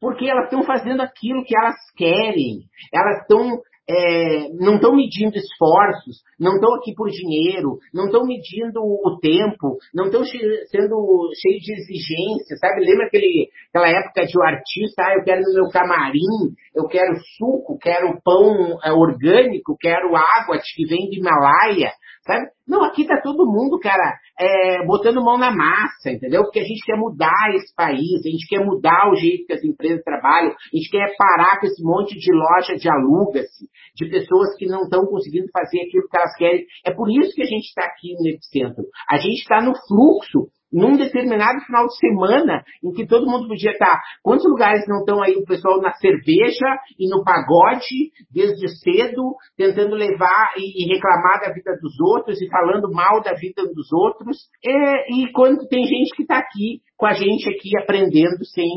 porque 0.00 0.26
elas 0.26 0.44
estão 0.44 0.62
fazendo 0.62 1.00
aquilo 1.00 1.44
que 1.44 1.56
elas 1.56 1.76
querem, 1.96 2.64
elas 2.92 3.22
estão 3.22 3.60
é, 3.90 4.48
não 4.54 4.76
estão 4.76 4.94
medindo 4.94 5.36
esforços, 5.36 6.22
não 6.38 6.54
estão 6.54 6.74
aqui 6.74 6.94
por 6.94 7.08
dinheiro, 7.10 7.78
não 7.92 8.06
estão 8.06 8.24
medindo 8.24 8.80
o 8.80 9.18
tempo, 9.20 9.78
não 9.92 10.06
estão 10.06 10.22
sendo 10.24 11.30
cheios 11.34 11.60
de 11.60 11.72
exigências, 11.72 12.60
sabe? 12.60 12.84
Lembra 12.84 13.06
aquele, 13.06 13.48
aquela 13.68 13.88
época 13.88 14.26
de 14.26 14.38
o 14.38 14.40
um 14.40 14.46
artista, 14.46 15.02
ah, 15.02 15.14
eu 15.18 15.24
quero 15.24 15.42
no 15.42 15.54
meu 15.54 15.68
camarim, 15.70 16.54
eu 16.72 16.86
quero 16.86 17.16
suco, 17.36 17.78
quero 17.78 18.20
pão 18.22 18.78
é, 18.84 18.92
orgânico, 18.92 19.76
quero 19.80 20.14
água 20.14 20.58
que 20.58 20.86
vem 20.86 21.08
do 21.08 21.16
Himalaia, 21.16 21.90
sabe? 22.22 22.46
Não, 22.66 22.84
aqui 22.84 23.06
tá 23.06 23.20
todo 23.20 23.50
mundo, 23.50 23.78
cara, 23.78 24.16
é, 24.38 24.86
botando 24.86 25.24
mão 25.24 25.38
na 25.38 25.50
massa, 25.50 26.10
entendeu? 26.10 26.42
Porque 26.42 26.60
a 26.60 26.64
gente 26.64 26.84
quer 26.84 26.96
mudar 26.96 27.50
esse 27.54 27.74
país, 27.74 28.24
a 28.24 28.28
gente 28.28 28.46
quer 28.48 28.64
mudar 28.64 29.10
o 29.10 29.16
jeito 29.16 29.46
que 29.46 29.52
as 29.52 29.64
empresas 29.64 30.02
trabalham, 30.04 30.50
a 30.50 30.76
gente 30.76 30.90
quer 30.90 31.14
parar 31.16 31.58
com 31.58 31.66
esse 31.66 31.82
monte 31.82 32.18
de 32.18 32.32
loja 32.32 32.76
de 32.76 32.88
aluga-se, 32.88 33.66
de 33.96 34.08
pessoas 34.08 34.54
que 34.56 34.66
não 34.66 34.82
estão 34.82 35.04
conseguindo 35.06 35.48
fazer 35.52 35.80
aquilo 35.80 36.08
que 36.08 36.18
elas 36.18 36.36
querem. 36.36 36.66
É 36.84 36.92
por 36.92 37.10
isso 37.10 37.34
que 37.34 37.42
a 37.42 37.46
gente 37.46 37.66
está 37.66 37.84
aqui 37.84 38.14
no 38.18 38.28
Epicentro. 38.28 38.84
A 39.10 39.16
gente 39.16 39.40
está 39.40 39.60
no 39.60 39.72
fluxo 39.88 40.48
num 40.72 40.96
determinado 40.96 41.60
final 41.66 41.86
de 41.86 41.96
semana 41.96 42.62
em 42.82 42.92
que 42.92 43.06
todo 43.06 43.26
mundo 43.26 43.48
podia 43.48 43.72
estar. 43.72 44.00
Quantos 44.22 44.44
lugares 44.44 44.84
não 44.88 45.00
estão 45.00 45.22
aí 45.22 45.34
o 45.34 45.44
pessoal 45.44 45.80
na 45.80 45.92
cerveja 45.94 46.66
e 46.98 47.08
no 47.08 47.24
pagode 47.24 48.12
desde 48.30 48.68
cedo, 48.80 49.34
tentando 49.56 49.94
levar 49.94 50.52
e, 50.56 50.84
e 50.84 50.94
reclamar 50.94 51.40
da 51.40 51.52
vida 51.52 51.76
dos 51.80 51.98
outros 52.00 52.40
e 52.40 52.48
falando 52.48 52.90
mal 52.92 53.20
da 53.22 53.34
vida 53.34 53.62
dos 53.74 53.92
outros? 53.92 54.36
É, 54.64 55.12
e 55.12 55.32
quando 55.32 55.66
tem 55.68 55.84
gente 55.84 56.14
que 56.14 56.22
está 56.22 56.38
aqui 56.38 56.80
com 56.96 57.06
a 57.06 57.12
gente 57.12 57.48
aqui 57.48 57.70
aprendendo 57.82 58.44
sem, 58.44 58.68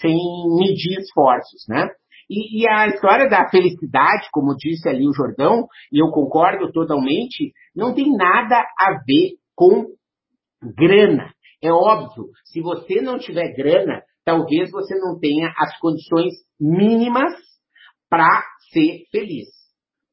sem 0.00 0.16
medir 0.58 1.00
esforços, 1.00 1.64
né? 1.68 1.88
E, 2.30 2.62
e, 2.62 2.68
a 2.68 2.86
história 2.86 3.28
da 3.28 3.48
felicidade, 3.50 4.28
como 4.32 4.56
disse 4.56 4.88
ali 4.88 5.06
o 5.06 5.12
Jordão, 5.12 5.66
e 5.92 6.02
eu 6.02 6.10
concordo 6.10 6.72
totalmente, 6.72 7.52
não 7.76 7.92
tem 7.94 8.10
nada 8.16 8.56
a 8.78 8.92
ver 9.04 9.32
com 9.54 9.86
grana. 10.62 11.30
É 11.62 11.70
óbvio, 11.70 12.30
se 12.44 12.60
você 12.60 13.00
não 13.00 13.18
tiver 13.18 13.54
grana, 13.54 14.02
talvez 14.24 14.70
você 14.70 14.94
não 14.96 15.18
tenha 15.18 15.52
as 15.56 15.78
condições 15.78 16.32
mínimas 16.60 17.34
para 18.10 18.42
ser 18.72 19.04
feliz. 19.10 19.48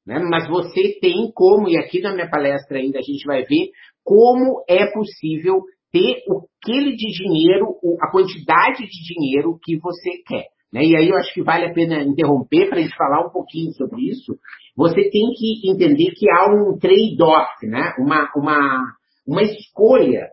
Né? 0.06 0.20
Mas 0.20 0.48
você 0.48 1.00
tem 1.02 1.32
como, 1.34 1.68
e 1.68 1.78
aqui 1.78 2.02
na 2.02 2.14
minha 2.14 2.30
palestra 2.30 2.78
ainda 2.78 3.00
a 3.00 3.02
gente 3.02 3.26
vai 3.26 3.44
ver 3.44 3.70
como 4.04 4.64
é 4.68 4.92
possível 4.92 5.62
ter 5.92 6.24
aquele 6.62 6.96
de 6.96 7.12
dinheiro, 7.12 7.76
a 8.02 8.12
quantidade 8.12 8.84
de 8.84 9.14
dinheiro 9.14 9.60
que 9.64 9.78
você 9.78 10.22
quer. 10.26 10.46
Né? 10.72 10.84
E 10.86 10.96
aí 10.96 11.10
eu 11.10 11.18
acho 11.18 11.34
que 11.34 11.42
vale 11.42 11.66
a 11.66 11.74
pena 11.74 12.04
interromper 12.04 12.70
para 12.70 12.78
a 12.78 12.82
gente 12.82 12.96
falar 12.96 13.26
um 13.26 13.32
pouquinho 13.32 13.72
sobre 13.74 14.04
isso. 14.04 14.36
Você 14.76 15.10
tem 15.10 15.34
que 15.36 15.70
entender 15.70 16.12
que 16.12 16.30
há 16.30 16.46
um 16.54 16.78
trade-off, 16.78 17.66
né? 17.66 17.94
uma, 18.00 18.32
uma, 18.36 18.84
uma 19.28 19.42
escolha 19.42 20.28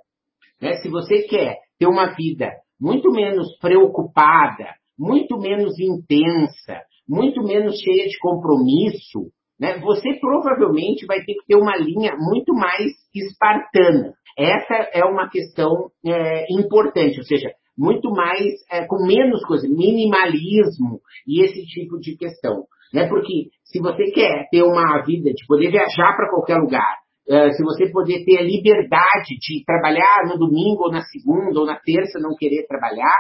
né? 0.61 0.75
Se 0.77 0.89
você 0.89 1.23
quer 1.23 1.57
ter 1.79 1.87
uma 1.87 2.15
vida 2.15 2.51
muito 2.81 3.11
menos 3.11 3.57
preocupada, 3.59 4.75
muito 4.99 5.39
menos 5.39 5.79
intensa, 5.79 6.83
muito 7.09 7.43
menos 7.43 7.79
cheia 7.81 8.07
de 8.07 8.19
compromisso, 8.19 9.31
né? 9.59 9.79
você 9.79 10.15
provavelmente 10.21 11.07
vai 11.07 11.19
ter 11.21 11.35
que 11.35 11.47
ter 11.47 11.57
uma 11.57 11.77
linha 11.77 12.15
muito 12.19 12.53
mais 12.55 12.93
espartana. 13.15 14.13
Essa 14.39 14.91
é 14.93 15.05
uma 15.05 15.31
questão 15.31 15.91
é, 16.05 16.47
importante, 16.53 17.19
ou 17.19 17.25
seja, 17.25 17.51
muito 17.77 18.11
mais, 18.11 18.53
é, 18.71 18.87
com 18.87 19.07
menos 19.07 19.43
coisa, 19.45 19.67
minimalismo 19.69 21.01
e 21.27 21.43
esse 21.43 21.65
tipo 21.67 21.99
de 21.99 22.17
questão. 22.17 22.65
Né? 22.93 23.07
Porque 23.09 23.49
se 23.65 23.81
você 23.81 24.11
quer 24.11 24.49
ter 24.51 24.63
uma 24.63 25.03
vida 25.05 25.31
de 25.33 25.47
poder 25.47 25.71
viajar 25.71 26.17
para 26.17 26.31
qualquer 26.31 26.57
lugar, 26.57 26.97
se 27.27 27.63
você 27.63 27.91
poder 27.91 28.25
ter 28.25 28.39
a 28.39 28.43
liberdade 28.43 29.37
de 29.41 29.65
trabalhar 29.65 30.25
no 30.29 30.39
domingo 30.39 30.85
ou 30.85 30.93
na 30.93 31.03
segunda 31.03 31.61
ou 31.61 31.67
na 31.67 31.77
terça, 31.77 32.21
não 32.21 32.37
querer 32.37 32.67
trabalhar, 32.67 33.17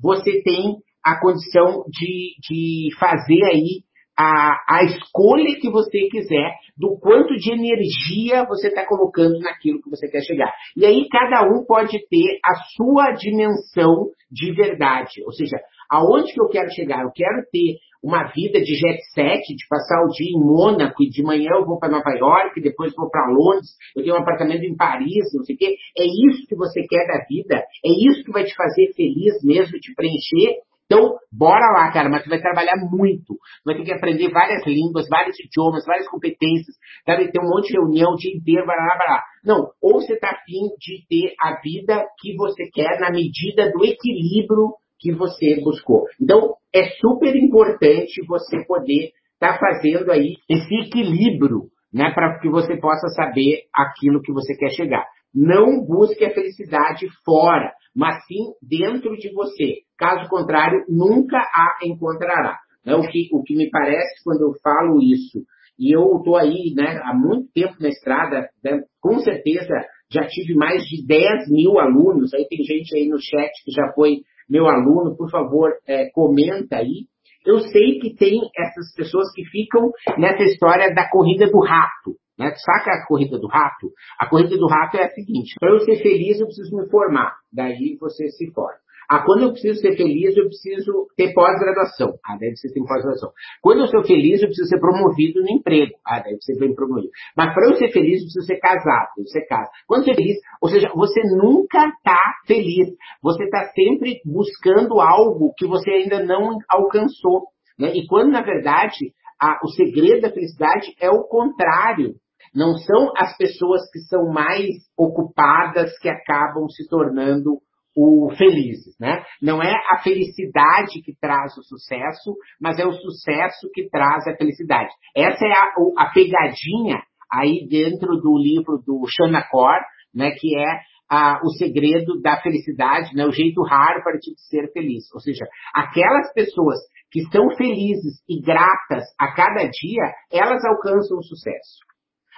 você 0.00 0.42
tem 0.42 0.76
a 1.04 1.20
condição 1.20 1.84
de, 1.88 2.34
de 2.48 2.88
fazer 2.98 3.44
aí 3.44 3.86
a, 4.18 4.56
a 4.68 4.84
escolha 4.84 5.58
que 5.60 5.70
você 5.70 6.08
quiser 6.10 6.54
do 6.76 6.98
quanto 6.98 7.36
de 7.36 7.52
energia 7.52 8.44
você 8.46 8.68
está 8.68 8.84
colocando 8.86 9.38
naquilo 9.40 9.80
que 9.80 9.90
você 9.90 10.08
quer 10.08 10.22
chegar. 10.22 10.52
E 10.76 10.84
aí 10.84 11.06
cada 11.08 11.42
um 11.42 11.64
pode 11.64 11.98
ter 12.08 12.38
a 12.44 12.54
sua 12.76 13.12
dimensão 13.12 14.08
de 14.30 14.52
verdade. 14.52 15.22
Ou 15.24 15.32
seja, 15.32 15.56
aonde 15.90 16.32
que 16.32 16.40
eu 16.40 16.48
quero 16.48 16.70
chegar? 16.72 17.02
Eu 17.02 17.12
quero 17.14 17.42
ter 17.52 17.76
uma 18.06 18.22
vida 18.30 18.60
de 18.60 18.74
jet 18.74 19.02
set, 19.12 19.42
de 19.42 19.66
passar 19.68 20.04
o 20.04 20.12
dia 20.12 20.30
em 20.30 20.38
Mônaco 20.38 21.02
e 21.02 21.10
de 21.10 21.24
manhã 21.24 21.50
eu 21.58 21.66
vou 21.66 21.76
para 21.76 21.90
Nova 21.90 22.10
York, 22.10 22.60
depois 22.60 22.94
vou 22.94 23.10
para 23.10 23.26
Londres, 23.28 23.74
eu 23.96 24.04
tenho 24.04 24.14
um 24.14 24.20
apartamento 24.20 24.62
em 24.62 24.76
Paris, 24.76 25.26
não 25.34 25.42
sei 25.42 25.56
o 25.56 25.58
quê. 25.58 25.74
É 25.98 26.04
isso 26.04 26.46
que 26.48 26.54
você 26.54 26.82
quer 26.88 27.04
da 27.08 27.24
vida? 27.28 27.56
É 27.84 27.90
isso 27.90 28.22
que 28.22 28.30
vai 28.30 28.44
te 28.44 28.54
fazer 28.54 28.92
feliz 28.94 29.42
mesmo, 29.42 29.76
te 29.80 29.92
preencher? 29.92 30.54
Então, 30.86 31.16
bora 31.32 31.66
lá, 31.72 31.90
cara, 31.90 32.08
mas 32.08 32.22
tu 32.22 32.30
vai 32.30 32.40
trabalhar 32.40 32.76
muito. 32.88 33.34
Vai 33.64 33.74
ter 33.74 33.82
que 33.82 33.92
aprender 33.92 34.30
várias 34.30 34.64
línguas, 34.64 35.08
vários 35.08 35.36
idiomas, 35.40 35.84
várias 35.84 36.08
competências, 36.08 36.76
sabe? 37.04 37.32
Ter 37.32 37.40
um 37.40 37.48
monte 37.48 37.66
de 37.66 37.72
reunião 37.72 38.12
o 38.12 38.16
dia 38.16 38.32
inteiro, 38.32 38.64
blá, 38.64 38.76
blá. 38.76 39.22
Não, 39.44 39.66
ou 39.82 40.00
você 40.00 40.16
tá 40.16 40.30
afim 40.30 40.70
de 40.78 41.04
ter 41.08 41.34
a 41.40 41.60
vida 41.60 42.06
que 42.20 42.36
você 42.36 42.70
quer 42.72 43.00
na 43.00 43.10
medida 43.10 43.68
do 43.72 43.84
equilíbrio 43.84 44.74
que 44.98 45.12
você 45.12 45.60
buscou. 45.62 46.04
Então, 46.20 46.54
é 46.74 46.84
super 47.00 47.34
importante 47.36 48.24
você 48.26 48.64
poder 48.66 49.10
estar 49.34 49.54
tá 49.54 49.58
fazendo 49.58 50.10
aí 50.10 50.34
esse 50.48 50.74
equilíbrio, 50.86 51.68
né, 51.92 52.10
para 52.14 52.38
que 52.40 52.48
você 52.48 52.76
possa 52.76 53.08
saber 53.08 53.62
aquilo 53.74 54.22
que 54.22 54.32
você 54.32 54.54
quer 54.56 54.70
chegar. 54.70 55.06
Não 55.34 55.84
busque 55.84 56.24
a 56.24 56.32
felicidade 56.32 57.06
fora, 57.24 57.72
mas 57.94 58.24
sim 58.26 58.52
dentro 58.62 59.16
de 59.16 59.32
você. 59.32 59.80
Caso 59.98 60.28
contrário, 60.28 60.84
nunca 60.88 61.38
a 61.38 61.78
encontrará. 61.84 62.58
Então, 62.82 63.00
o, 63.00 63.08
que, 63.08 63.28
o 63.32 63.42
que 63.42 63.56
me 63.56 63.68
parece 63.70 64.22
quando 64.24 64.42
eu 64.42 64.52
falo 64.62 65.02
isso, 65.02 65.42
e 65.78 65.94
eu 65.94 66.16
estou 66.18 66.36
aí 66.36 66.72
né, 66.74 67.00
há 67.02 67.12
muito 67.14 67.50
tempo 67.52 67.74
na 67.80 67.88
estrada, 67.88 68.48
né, 68.64 68.82
com 69.00 69.18
certeza 69.18 69.74
já 70.10 70.24
tive 70.26 70.54
mais 70.54 70.84
de 70.84 71.04
10 71.04 71.50
mil 71.50 71.78
alunos, 71.78 72.32
aí 72.32 72.46
tem 72.48 72.62
gente 72.62 72.96
aí 72.96 73.08
no 73.08 73.18
chat 73.18 73.50
que 73.64 73.72
já 73.72 73.92
foi 73.92 74.20
meu 74.48 74.66
aluno, 74.66 75.16
por 75.16 75.30
favor, 75.30 75.72
é, 75.86 76.10
comenta 76.10 76.76
aí. 76.76 77.06
Eu 77.44 77.60
sei 77.60 78.00
que 78.00 78.14
tem 78.14 78.40
essas 78.58 78.92
pessoas 78.94 79.32
que 79.32 79.44
ficam 79.44 79.90
nessa 80.18 80.42
história 80.42 80.92
da 80.92 81.08
corrida 81.08 81.48
do 81.48 81.60
rato. 81.60 82.16
Né? 82.38 82.52
Saca 82.56 82.90
a 82.90 83.06
corrida 83.06 83.38
do 83.38 83.46
rato? 83.46 83.90
A 84.18 84.28
corrida 84.28 84.56
do 84.56 84.66
rato 84.66 84.96
é 84.96 85.04
a 85.04 85.10
seguinte: 85.10 85.54
para 85.58 85.70
eu 85.70 85.80
ser 85.80 85.96
feliz, 86.02 86.38
eu 86.38 86.46
preciso 86.46 86.76
me 86.76 86.88
formar. 86.88 87.36
Daí 87.52 87.96
você 88.00 88.28
se 88.30 88.50
forma. 88.52 88.78
Ah, 89.08 89.24
quando 89.24 89.42
eu 89.42 89.52
preciso 89.52 89.80
ser 89.80 89.96
feliz, 89.96 90.36
eu 90.36 90.46
preciso 90.46 91.06
ter 91.16 91.32
pós-graduação. 91.32 92.18
Ah, 92.24 92.36
deve 92.36 92.56
ser 92.56 92.72
ter 92.72 92.80
pós-graduação. 92.80 93.30
Quando 93.62 93.80
eu 93.80 93.86
sou 93.86 94.04
feliz, 94.04 94.40
eu 94.40 94.48
preciso 94.48 94.68
ser 94.68 94.80
promovido 94.80 95.40
no 95.40 95.50
emprego. 95.50 95.92
Ah, 96.06 96.20
deve 96.20 96.38
ser 96.40 96.58
bem 96.58 96.74
promovido. 96.74 97.10
Mas 97.36 97.54
para 97.54 97.68
eu 97.68 97.76
ser 97.76 97.92
feliz, 97.92 98.20
eu 98.20 98.26
preciso 98.26 98.46
ser 98.46 98.58
casado. 98.58 99.10
Ser 99.26 99.46
casa. 99.46 99.70
Quando 99.86 100.02
eu 100.02 100.06
ser 100.06 100.14
feliz, 100.16 100.36
ou 100.60 100.68
seja, 100.68 100.88
você 100.94 101.20
nunca 101.36 101.86
está 101.88 102.34
feliz. 102.46 102.88
Você 103.22 103.44
está 103.44 103.70
sempre 103.74 104.20
buscando 104.24 105.00
algo 105.00 105.52
que 105.56 105.66
você 105.66 105.90
ainda 105.90 106.24
não 106.24 106.58
alcançou. 106.68 107.44
Né? 107.78 107.92
E 107.94 108.06
quando, 108.06 108.32
na 108.32 108.42
verdade, 108.42 109.12
a, 109.40 109.58
o 109.62 109.68
segredo 109.68 110.22
da 110.22 110.30
felicidade 110.30 110.94
é 111.00 111.10
o 111.10 111.24
contrário. 111.24 112.14
Não 112.54 112.74
são 112.78 113.12
as 113.16 113.36
pessoas 113.36 113.82
que 113.90 113.98
são 114.00 114.32
mais 114.32 114.66
ocupadas 114.96 115.98
que 115.98 116.08
acabam 116.08 116.68
se 116.68 116.88
tornando 116.88 117.58
o 117.96 118.30
felizes, 118.36 118.94
né? 119.00 119.24
Não 119.40 119.62
é 119.62 119.72
a 119.72 119.98
felicidade 120.02 121.00
que 121.02 121.16
traz 121.18 121.56
o 121.56 121.62
sucesso, 121.62 122.36
mas 122.60 122.78
é 122.78 122.86
o 122.86 122.92
sucesso 122.92 123.70
que 123.72 123.88
traz 123.88 124.26
a 124.28 124.36
felicidade. 124.36 124.90
Essa 125.16 125.46
é 125.46 125.52
a, 125.52 125.72
a 126.04 126.12
pegadinha 126.12 127.02
aí 127.32 127.66
dentro 127.68 128.18
do 128.18 128.36
livro 128.36 128.82
do 128.86 129.06
Shanakor, 129.08 129.80
né? 130.14 130.32
Que 130.32 130.58
é 130.58 130.80
a, 131.10 131.40
o 131.42 131.48
segredo 131.56 132.20
da 132.20 132.36
felicidade, 132.42 133.14
né? 133.14 133.24
O 133.24 133.32
jeito 133.32 133.62
raro 133.62 134.02
para 134.04 134.18
te 134.18 134.30
ser 134.36 134.70
feliz. 134.72 135.04
Ou 135.14 135.20
seja, 135.20 135.46
aquelas 135.74 136.30
pessoas 136.34 136.78
que 137.10 137.22
são 137.30 137.48
felizes 137.56 138.22
e 138.28 138.42
gratas 138.42 139.04
a 139.18 139.32
cada 139.32 139.64
dia, 139.64 140.12
elas 140.30 140.62
alcançam 140.66 141.16
o 141.16 141.22
sucesso. 141.22 141.86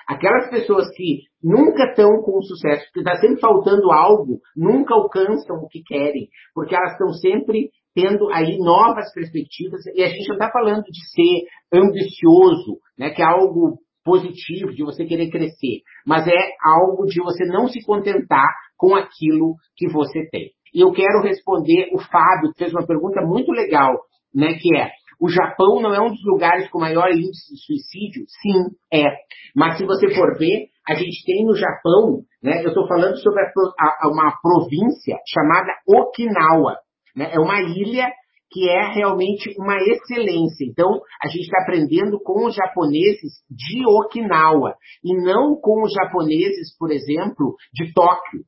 Aquelas 0.09 0.49
pessoas 0.49 0.89
que 0.97 1.25
nunca 1.43 1.85
estão 1.91 2.23
com 2.23 2.41
sucesso, 2.41 2.85
porque 2.87 3.01
está 3.01 3.21
sempre 3.21 3.41
faltando 3.41 3.93
algo, 3.93 4.41
nunca 4.57 4.95
alcançam 4.95 5.57
o 5.57 5.69
que 5.69 5.83
querem, 5.83 6.29
porque 6.55 6.75
elas 6.75 6.93
estão 6.93 7.13
sempre 7.13 7.69
tendo 7.95 8.31
aí 8.31 8.57
novas 8.59 9.13
perspectivas, 9.13 9.85
e 9.95 10.03
a 10.03 10.09
gente 10.09 10.29
não 10.29 10.37
está 10.37 10.51
falando 10.51 10.85
de 10.85 11.11
ser 11.11 11.47
ambicioso, 11.73 12.79
né, 12.99 13.11
que 13.11 13.21
é 13.21 13.25
algo 13.25 13.79
positivo, 14.05 14.73
de 14.73 14.83
você 14.83 15.05
querer 15.05 15.29
crescer, 15.31 15.83
mas 16.07 16.27
é 16.27 16.53
algo 16.65 17.05
de 17.05 17.21
você 17.21 17.45
não 17.45 17.69
se 17.69 17.85
contentar 17.85 18.49
com 18.79 18.95
aquilo 18.95 19.57
que 19.77 19.93
você 19.93 20.27
tem. 20.31 20.51
E 20.73 20.81
eu 20.83 20.93
quero 20.93 21.23
responder 21.23 21.91
o 21.93 21.99
Fábio, 21.99 22.53
fez 22.57 22.73
uma 22.73 22.87
pergunta 22.87 23.21
muito 23.21 23.51
legal, 23.51 23.99
né, 24.35 24.55
que 24.55 24.75
é, 24.75 24.91
o 25.21 25.29
Japão 25.29 25.81
não 25.81 25.93
é 25.93 26.01
um 26.01 26.11
dos 26.11 26.25
lugares 26.25 26.71
com 26.71 26.79
maior 26.79 27.11
índice 27.11 27.53
de 27.53 27.61
suicídio? 27.61 28.25
Sim, 28.41 28.77
é. 28.93 29.05
Mas 29.55 29.77
se 29.77 29.85
você 29.85 30.15
for 30.15 30.39
ver, 30.39 30.69
a 30.89 30.95
gente 30.95 31.25
tem 31.27 31.45
no 31.45 31.57
Japão, 31.57 32.23
né, 32.43 32.63
eu 32.63 32.69
estou 32.69 32.87
falando 32.87 33.17
sobre 33.19 33.43
a, 33.43 34.07
a, 34.07 34.09
uma 34.11 34.33
província 34.41 35.17
chamada 35.27 35.73
Okinawa. 35.87 36.77
Né, 37.17 37.31
é 37.33 37.41
uma 37.41 37.61
ilha 37.61 38.07
que 38.51 38.71
é 38.71 38.95
realmente 38.95 39.53
uma 39.59 39.77
excelência. 39.77 40.65
Então, 40.65 40.89
a 41.23 41.29
gente 41.29 41.43
está 41.43 41.63
aprendendo 41.63 42.19
com 42.23 42.47
os 42.47 42.55
japoneses 42.55 43.43
de 43.51 43.85
Okinawa 43.87 44.75
e 45.05 45.15
não 45.17 45.57
com 45.61 45.83
os 45.83 45.93
japoneses, 45.93 46.77
por 46.79 46.91
exemplo, 46.91 47.57
de 47.75 47.93
Tóquio. 47.93 48.41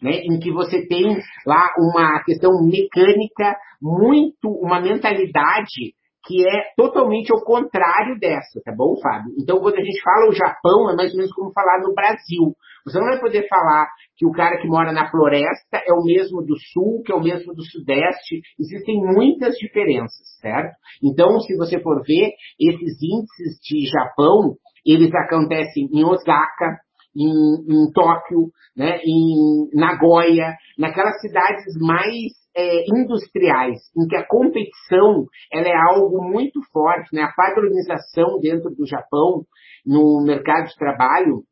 Né, 0.00 0.22
em 0.24 0.40
que 0.40 0.52
você 0.52 0.84
tem 0.88 1.16
lá 1.46 1.68
uma 1.78 2.24
questão 2.24 2.50
mecânica 2.64 3.56
muito, 3.80 4.48
uma 4.48 4.80
mentalidade 4.80 5.94
que 6.24 6.46
é 6.46 6.72
totalmente 6.76 7.32
ao 7.32 7.42
contrário 7.44 8.18
dessa, 8.18 8.60
tá 8.64 8.72
bom, 8.76 8.94
Fábio? 9.02 9.32
Então, 9.38 9.58
quando 9.58 9.76
a 9.76 9.84
gente 9.84 10.00
fala 10.02 10.28
o 10.28 10.32
Japão, 10.32 10.90
é 10.90 10.96
mais 10.96 11.10
ou 11.12 11.18
menos 11.18 11.32
como 11.32 11.52
falar 11.52 11.80
no 11.80 11.94
Brasil. 11.94 12.54
Você 12.84 12.98
não 12.98 13.06
vai 13.06 13.20
poder 13.20 13.46
falar 13.48 13.88
que 14.16 14.26
o 14.26 14.32
cara 14.32 14.60
que 14.60 14.68
mora 14.68 14.92
na 14.92 15.10
floresta 15.10 15.78
é 15.86 15.92
o 15.92 16.04
mesmo 16.04 16.42
do 16.42 16.54
sul, 16.72 17.02
que 17.04 17.12
é 17.12 17.14
o 17.14 17.22
mesmo 17.22 17.54
do 17.54 17.62
sudeste. 17.64 18.40
Existem 18.58 19.00
muitas 19.00 19.54
diferenças, 19.56 20.38
certo? 20.40 20.74
Então, 21.02 21.38
se 21.40 21.56
você 21.56 21.80
for 21.80 22.02
ver, 22.02 22.30
esses 22.58 22.98
índices 23.02 23.60
de 23.62 23.86
Japão, 23.86 24.56
eles 24.84 25.12
acontecem 25.14 25.88
em 25.92 26.04
Osaka, 26.04 26.78
em, 27.16 27.28
em 27.28 27.92
Tóquio, 27.92 28.50
né, 28.76 28.98
em 29.04 29.68
Nagoya, 29.74 30.54
naquelas 30.78 31.20
cidades 31.20 31.74
mais 31.80 32.41
é, 32.56 32.84
industriais, 32.88 33.78
em 33.96 34.06
que 34.06 34.16
a 34.16 34.26
competição 34.26 35.26
ela 35.52 35.68
é 35.68 35.94
algo 35.94 36.22
muito 36.22 36.60
forte, 36.72 37.14
né? 37.14 37.22
a 37.22 37.32
padronização 37.32 38.38
dentro 38.40 38.70
do 38.70 38.86
Japão 38.86 39.44
no 39.84 40.22
mercado 40.24 40.68
de 40.68 40.76
trabalho 40.76 41.42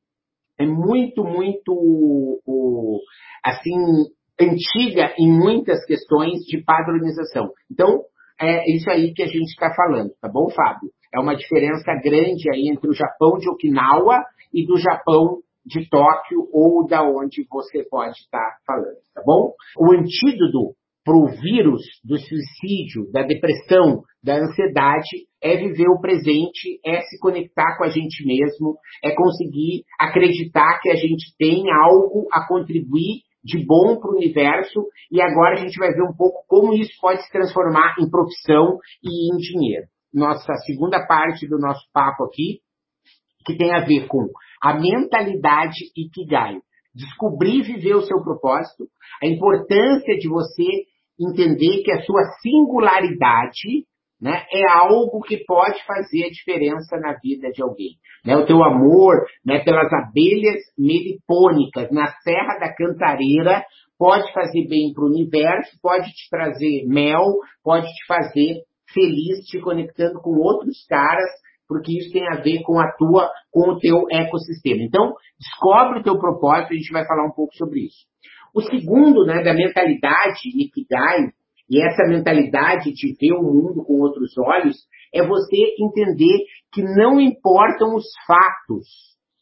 é 0.59 0.67
muito, 0.67 1.25
muito 1.25 2.41
assim 3.43 3.75
antiga 4.41 5.15
em 5.19 5.31
muitas 5.31 5.85
questões 5.85 6.41
de 6.45 6.63
padronização. 6.63 7.51
Então, 7.71 8.03
é 8.41 8.71
isso 8.71 8.91
aí 8.91 9.13
que 9.13 9.23
a 9.23 9.27
gente 9.27 9.49
está 9.49 9.73
falando, 9.75 10.11
tá 10.21 10.29
bom, 10.29 10.49
Fábio? 10.51 10.91
É 11.15 11.19
uma 11.19 11.35
diferença 11.35 11.93
grande 12.03 12.49
aí 12.53 12.71
entre 12.71 12.89
o 12.89 12.95
Japão 12.95 13.39
de 13.39 13.49
Okinawa 13.51 14.23
e 14.53 14.65
do 14.67 14.77
Japão 14.77 15.41
de 15.65 15.89
Tóquio 15.89 16.49
ou 16.53 16.87
da 16.87 17.03
onde 17.03 17.47
você 17.51 17.85
pode 17.85 18.17
estar 18.19 18.59
falando, 18.67 18.97
tá 19.15 19.23
bom? 19.25 19.53
O 19.79 19.93
antídoto 19.93 20.75
para 21.11 21.19
o 21.19 21.27
vírus 21.27 21.83
do 22.05 22.17
suicídio, 22.17 23.11
da 23.11 23.25
depressão, 23.25 24.03
da 24.23 24.37
ansiedade, 24.37 25.27
é 25.43 25.57
viver 25.57 25.89
o 25.89 26.01
presente, 26.01 26.79
é 26.87 27.01
se 27.01 27.19
conectar 27.19 27.77
com 27.77 27.83
a 27.83 27.89
gente 27.89 28.25
mesmo, 28.25 28.77
é 29.03 29.11
conseguir 29.11 29.83
acreditar 29.99 30.79
que 30.81 30.89
a 30.89 30.95
gente 30.95 31.35
tem 31.37 31.65
algo 31.73 32.29
a 32.31 32.47
contribuir 32.47 33.23
de 33.43 33.59
bom 33.67 33.99
para 33.99 34.09
o 34.09 34.15
universo 34.15 34.87
e 35.11 35.21
agora 35.21 35.55
a 35.55 35.57
gente 35.57 35.77
vai 35.81 35.91
ver 35.91 36.05
um 36.05 36.15
pouco 36.17 36.45
como 36.47 36.75
isso 36.75 36.93
pode 37.01 37.25
se 37.25 37.33
transformar 37.33 37.97
em 37.99 38.09
profissão 38.09 38.79
e 39.03 39.35
em 39.35 39.37
dinheiro. 39.39 39.87
Nossa 40.15 40.55
segunda 40.65 41.05
parte 41.09 41.49
do 41.49 41.59
nosso 41.59 41.91
papo 41.93 42.23
aqui, 42.23 42.61
que 43.45 43.57
tem 43.57 43.75
a 43.75 43.85
ver 43.85 44.07
com 44.07 44.29
a 44.63 44.79
mentalidade 44.79 45.91
Ikigai. 45.97 46.59
Descobrir 46.95 47.63
viver 47.63 47.95
o 47.95 48.03
seu 48.03 48.23
propósito, 48.23 48.85
a 49.23 49.27
importância 49.27 50.17
de 50.17 50.29
você 50.29 50.90
entender 51.21 51.83
que 51.83 51.93
a 51.93 52.03
sua 52.03 52.23
singularidade 52.43 53.85
né, 54.21 54.45
é 54.53 54.71
algo 54.71 55.21
que 55.23 55.45
pode 55.45 55.85
fazer 55.87 56.25
a 56.25 56.31
diferença 56.31 56.97
na 56.99 57.15
vida 57.15 57.51
de 57.51 57.63
alguém. 57.63 57.97
Né? 58.25 58.37
O 58.37 58.45
teu 58.45 58.63
amor 58.63 59.15
né, 59.45 59.61
pelas 59.61 59.91
abelhas 59.93 60.61
melipônicas 60.79 61.91
na 61.91 62.07
Serra 62.23 62.59
da 62.59 62.75
Cantareira 62.75 63.65
pode 63.99 64.31
fazer 64.33 64.67
bem 64.69 64.93
para 64.95 65.05
o 65.05 65.09
universo, 65.09 65.79
pode 65.83 66.11
te 66.11 66.29
trazer 66.31 66.87
mel, 66.87 67.37
pode 67.63 67.87
te 67.87 68.07
fazer 68.07 68.63
feliz, 68.93 69.47
te 69.47 69.61
conectando 69.61 70.21
com 70.21 70.31
outros 70.31 70.85
caras, 70.89 71.31
porque 71.69 71.97
isso 71.97 72.13
tem 72.13 72.27
a 72.27 72.41
ver 72.41 72.63
com 72.63 72.79
a 72.81 72.91
tua, 72.99 73.31
com 73.51 73.71
o 73.71 73.79
teu 73.79 74.05
ecossistema. 74.11 74.83
Então, 74.83 75.15
descobre 75.39 76.01
o 76.01 76.03
teu 76.03 76.19
propósito, 76.19 76.73
a 76.73 76.77
gente 76.77 76.93
vai 76.93 77.07
falar 77.07 77.27
um 77.27 77.33
pouco 77.33 77.55
sobre 77.55 77.81
isso. 77.87 78.11
O 78.55 78.61
segundo, 78.61 79.25
né, 79.25 79.43
da 79.43 79.55
mentalidade 79.55 80.41
Ikigai, 80.55 81.31
e 81.71 81.81
essa 81.81 82.03
mentalidade 82.09 82.93
de 82.93 83.15
ver 83.21 83.33
o 83.33 83.43
mundo 83.43 83.85
com 83.85 84.01
outros 84.01 84.37
olhos, 84.39 84.77
é 85.15 85.25
você 85.25 85.57
entender 85.79 86.45
que 86.73 86.83
não 86.83 87.21
importam 87.21 87.95
os 87.95 88.07
fatos, 88.27 88.87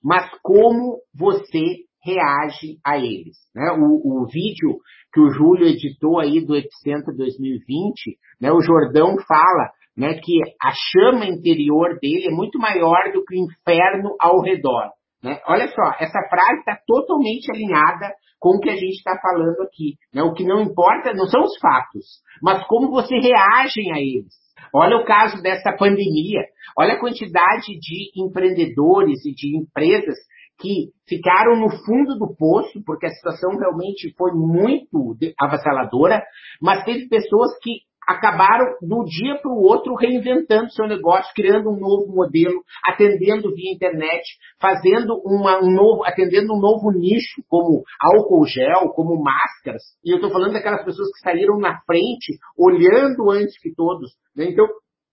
mas 0.02 0.28
como 0.42 0.98
você 1.14 1.88
reage 2.04 2.78
a 2.84 2.98
eles. 2.98 3.36
Né? 3.54 3.70
O, 3.72 4.22
o, 4.22 4.26
vídeo 4.26 4.78
que 5.12 5.20
o 5.20 5.30
Júlio 5.30 5.66
editou 5.66 6.20
aí 6.20 6.44
do 6.44 6.54
Epicentro 6.54 7.14
2020, 7.16 8.18
né, 8.40 8.52
o 8.52 8.60
Jordão 8.60 9.16
fala 9.26 9.70
né, 9.96 10.14
que 10.14 10.40
a 10.62 10.70
chama 10.92 11.26
interior 11.26 11.98
dele 12.00 12.28
é 12.28 12.30
muito 12.30 12.58
maior 12.58 13.10
do 13.12 13.24
que 13.24 13.34
o 13.34 13.38
inferno 13.38 14.14
ao 14.20 14.40
redor. 14.42 14.90
Né? 15.22 15.40
Olha 15.46 15.68
só, 15.68 15.92
essa 15.98 16.20
frase 16.28 16.60
está 16.60 16.78
totalmente 16.86 17.50
alinhada 17.50 18.12
com 18.38 18.56
o 18.56 18.60
que 18.60 18.70
a 18.70 18.74
gente 18.74 18.96
está 18.96 19.18
falando 19.20 19.60
aqui. 19.62 19.94
Né? 20.14 20.22
O 20.22 20.32
que 20.32 20.44
não 20.44 20.62
importa 20.62 21.12
não 21.12 21.26
são 21.26 21.42
os 21.42 21.58
fatos, 21.58 22.22
mas 22.42 22.64
como 22.66 22.90
você 22.90 23.16
reage 23.16 23.90
a 23.92 23.98
eles. 23.98 24.34
Olha 24.74 24.98
o 24.98 25.04
caso 25.04 25.42
dessa 25.42 25.72
pandemia. 25.76 26.42
Olha 26.76 26.94
a 26.94 27.00
quantidade 27.00 27.78
de 27.80 28.10
empreendedores 28.16 29.24
e 29.24 29.34
de 29.34 29.56
empresas 29.56 30.16
que 30.60 30.90
ficaram 31.08 31.56
no 31.56 31.70
fundo 31.70 32.18
do 32.18 32.34
poço, 32.36 32.82
porque 32.84 33.06
a 33.06 33.10
situação 33.10 33.56
realmente 33.56 34.12
foi 34.16 34.32
muito 34.32 35.16
avassaladora, 35.40 36.22
mas 36.60 36.84
teve 36.84 37.08
pessoas 37.08 37.50
que 37.62 37.87
acabaram 38.08 38.64
do 38.80 39.04
dia 39.04 39.36
para 39.36 39.50
o 39.50 39.62
outro 39.62 39.94
reinventando 39.94 40.72
seu 40.72 40.88
negócio, 40.88 41.30
criando 41.34 41.68
um 41.68 41.78
novo 41.78 42.10
modelo, 42.10 42.62
atendendo 42.82 43.54
via 43.54 43.70
internet, 43.70 44.24
fazendo 44.58 45.20
uma, 45.26 45.62
um 45.62 45.70
novo, 45.70 46.04
atendendo 46.06 46.54
um 46.54 46.58
novo 46.58 46.90
nicho, 46.90 47.42
como 47.46 47.82
álcool 48.00 48.46
gel, 48.46 48.88
como 48.94 49.22
máscaras. 49.22 49.82
E 50.02 50.10
eu 50.10 50.16
estou 50.16 50.30
falando 50.30 50.54
daquelas 50.54 50.82
pessoas 50.86 51.08
que 51.12 51.20
saíram 51.20 51.58
na 51.58 51.78
frente, 51.82 52.38
olhando 52.56 53.30
antes 53.30 53.60
que 53.60 53.74
todos. 53.74 54.12
Né? 54.34 54.46
Então, 54.46 54.66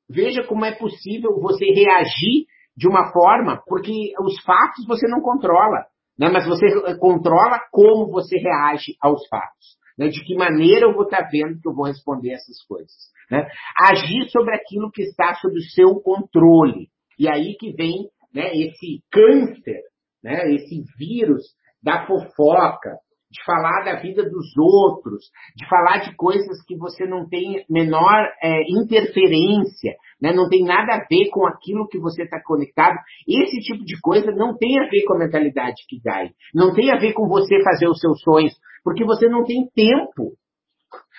veja 0.10 0.44
como 0.44 0.64
é 0.64 0.72
possível 0.72 1.38
você 1.42 1.66
reagir 1.66 2.46
de 2.78 2.88
uma 2.88 3.12
forma, 3.12 3.62
porque 3.68 4.14
os 4.22 4.42
fatos 4.44 4.86
você 4.88 5.06
não 5.08 5.20
controla, 5.20 5.86
né? 6.18 6.30
mas 6.30 6.48
você 6.48 6.66
controla 6.98 7.60
como 7.72 8.10
você 8.10 8.38
reage 8.38 8.96
aos 9.02 9.28
fatos. 9.28 9.76
Né? 9.98 10.10
De 10.10 10.24
que 10.24 10.36
maneira 10.36 10.86
eu 10.86 10.94
vou 10.94 11.04
estar 11.04 11.30
vendo 11.30 11.60
que 11.60 11.68
eu 11.68 11.74
vou 11.74 11.86
responder 11.86 12.34
essas 12.34 12.62
coisas. 12.68 12.92
Né? 13.30 13.48
Agir 13.80 14.30
sobre 14.30 14.56
aquilo 14.56 14.92
que 14.92 15.04
está 15.04 15.36
sob 15.36 15.58
o 15.58 15.64
seu 15.64 15.96
controle. 16.02 16.90
E 17.18 17.28
aí 17.28 17.56
que 17.58 17.72
vem 17.74 18.10
né, 18.34 18.52
esse 18.54 19.02
câncer, 19.12 19.82
né, 20.24 20.52
esse 20.54 20.84
vírus 20.98 21.44
da 21.82 22.06
fofoca, 22.06 22.98
de 23.36 23.44
falar 23.44 23.84
da 23.84 24.00
vida 24.00 24.24
dos 24.24 24.46
outros, 24.58 25.26
de 25.56 25.68
falar 25.68 25.98
de 26.00 26.16
coisas 26.16 26.64
que 26.66 26.78
você 26.78 27.06
não 27.06 27.28
tem 27.28 27.66
menor 27.70 28.32
é, 28.42 28.62
interferência, 28.70 29.96
né? 30.22 30.32
não 30.32 30.48
tem 30.48 30.64
nada 30.64 30.96
a 30.96 31.06
ver 31.10 31.30
com 31.32 31.46
aquilo 31.46 31.88
que 31.88 32.00
você 32.00 32.24
está 32.24 32.42
conectado. 32.42 32.96
Esse 33.28 33.60
tipo 33.60 33.84
de 33.84 34.00
coisa 34.00 34.32
não 34.32 34.58
tem 34.58 34.80
a 34.80 34.88
ver 34.90 35.04
com 35.06 35.16
a 35.16 35.20
mentalidade 35.20 35.84
que 35.90 36.02
dá, 36.02 36.30
não 36.54 36.74
tem 36.74 36.92
a 36.92 36.98
ver 36.98 37.12
com 37.12 37.28
você 37.28 37.62
fazer 37.62 37.88
os 37.90 38.00
seus 38.00 38.22
sonhos, 38.22 38.54
porque 38.84 39.04
você 39.04 39.28
não 39.28 39.44
tem 39.44 39.68
tempo. 39.76 40.32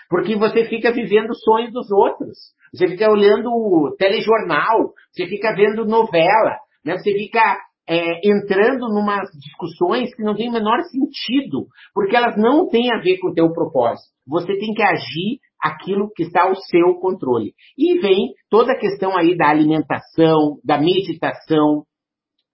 Porque 0.09 0.37
você 0.37 0.64
fica 0.66 0.92
vivendo 0.92 1.31
o 1.31 1.35
sonho 1.35 1.70
dos 1.72 1.90
outros. 1.90 2.38
Você 2.72 2.87
fica 2.87 3.11
olhando 3.11 3.94
telejornal, 3.98 4.92
você 5.11 5.26
fica 5.26 5.52
vendo 5.55 5.85
novela, 5.85 6.57
né? 6.85 6.96
você 6.96 7.12
fica 7.12 7.59
é, 7.88 8.29
entrando 8.29 8.88
numas 8.88 9.29
discussões 9.38 10.14
que 10.14 10.22
não 10.22 10.35
têm 10.35 10.49
o 10.49 10.53
menor 10.53 10.83
sentido, 10.83 11.66
porque 11.94 12.16
elas 12.16 12.37
não 12.37 12.68
têm 12.68 12.92
a 12.92 13.01
ver 13.01 13.18
com 13.18 13.29
o 13.29 13.35
teu 13.35 13.53
propósito. 13.53 14.09
Você 14.27 14.59
tem 14.59 14.75
que 14.75 14.83
agir 14.83 15.38
aquilo 15.62 16.11
que 16.14 16.25
está 16.25 16.42
ao 16.42 16.55
seu 16.55 16.94
controle. 17.01 17.53
E 17.79 17.99
vem 17.99 18.35
toda 18.51 18.72
a 18.72 18.79
questão 18.79 19.16
aí 19.16 19.37
da 19.37 19.49
alimentação, 19.49 20.59
da 20.64 20.79
meditação, 20.79 21.85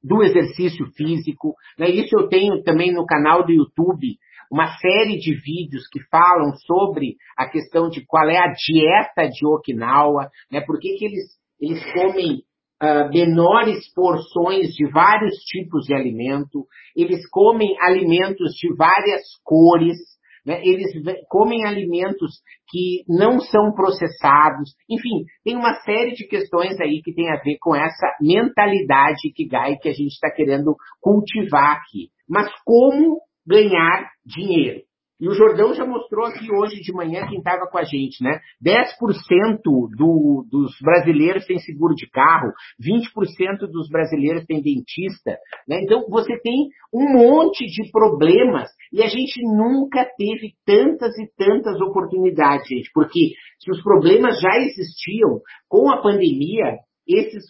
do 0.02 0.22
exercício 0.22 0.86
físico. 0.96 1.54
Né? 1.78 1.90
Isso 1.90 2.14
eu 2.16 2.28
tenho 2.28 2.62
também 2.62 2.92
no 2.92 3.06
canal 3.06 3.44
do 3.44 3.52
YouTube, 3.52 4.16
uma 4.50 4.66
série 4.78 5.16
de 5.16 5.34
vídeos 5.34 5.88
que 5.90 6.00
falam 6.10 6.54
sobre 6.66 7.16
a 7.38 7.48
questão 7.48 7.88
de 7.88 8.04
qual 8.04 8.28
é 8.28 8.36
a 8.36 8.52
dieta 8.52 9.28
de 9.30 9.46
Okinawa, 9.46 10.28
né? 10.50 10.60
por 10.60 10.78
que, 10.78 10.94
que 10.98 11.06
eles, 11.06 11.24
eles 11.60 11.82
comem 11.92 12.42
uh, 12.82 13.08
menores 13.10 13.92
porções 13.94 14.68
de 14.74 14.90
vários 14.90 15.36
tipos 15.44 15.84
de 15.86 15.94
alimento, 15.94 16.66
eles 16.96 17.28
comem 17.30 17.76
alimentos 17.80 18.52
de 18.54 18.74
várias 18.74 19.22
cores, 19.44 19.96
né? 20.44 20.60
eles 20.64 20.90
comem 21.28 21.64
alimentos 21.64 22.40
que 22.68 23.04
não 23.08 23.38
são 23.38 23.72
processados, 23.74 24.74
enfim, 24.90 25.24
tem 25.44 25.56
uma 25.56 25.74
série 25.82 26.12
de 26.12 26.26
questões 26.26 26.80
aí 26.80 27.00
que 27.02 27.14
tem 27.14 27.30
a 27.30 27.40
ver 27.40 27.58
com 27.60 27.76
essa 27.76 28.16
mentalidade 28.20 29.28
Ikigai 29.28 29.76
que 29.76 29.88
a 29.88 29.92
gente 29.92 30.12
está 30.12 30.30
querendo 30.30 30.74
cultivar 31.00 31.76
aqui. 31.76 32.08
Mas 32.28 32.50
como 32.64 33.20
ganhar 33.46 34.10
dinheiro? 34.24 34.80
E 35.22 35.28
o 35.28 35.34
Jordão 35.34 35.72
já 35.72 35.86
mostrou 35.86 36.26
aqui 36.26 36.50
hoje 36.50 36.80
de 36.80 36.92
manhã, 36.92 37.24
quem 37.28 37.38
estava 37.38 37.68
com 37.70 37.78
a 37.78 37.84
gente, 37.84 38.20
né? 38.24 38.40
10% 38.60 39.60
do, 39.96 40.44
dos 40.50 40.72
brasileiros 40.82 41.46
têm 41.46 41.60
seguro 41.60 41.94
de 41.94 42.10
carro, 42.10 42.52
20% 42.84 43.70
dos 43.70 43.88
brasileiros 43.88 44.44
têm 44.46 44.60
dentista. 44.60 45.38
Né? 45.68 45.80
Então, 45.84 46.08
você 46.10 46.36
tem 46.40 46.70
um 46.92 47.12
monte 47.12 47.64
de 47.66 47.88
problemas 47.92 48.68
e 48.92 49.00
a 49.00 49.06
gente 49.06 49.40
nunca 49.44 50.04
teve 50.18 50.54
tantas 50.66 51.16
e 51.16 51.30
tantas 51.38 51.80
oportunidades, 51.80 52.66
gente, 52.66 52.90
porque 52.92 53.30
se 53.60 53.70
os 53.70 53.80
problemas 53.80 54.40
já 54.40 54.56
existiam, 54.58 55.40
com 55.68 55.88
a 55.88 56.02
pandemia, 56.02 56.78
esses 57.06 57.44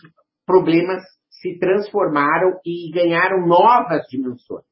problemas 0.44 1.00
se 1.30 1.58
transformaram 1.58 2.50
e 2.66 2.90
ganharam 2.92 3.46
novas 3.46 4.02
dimensões. 4.10 4.66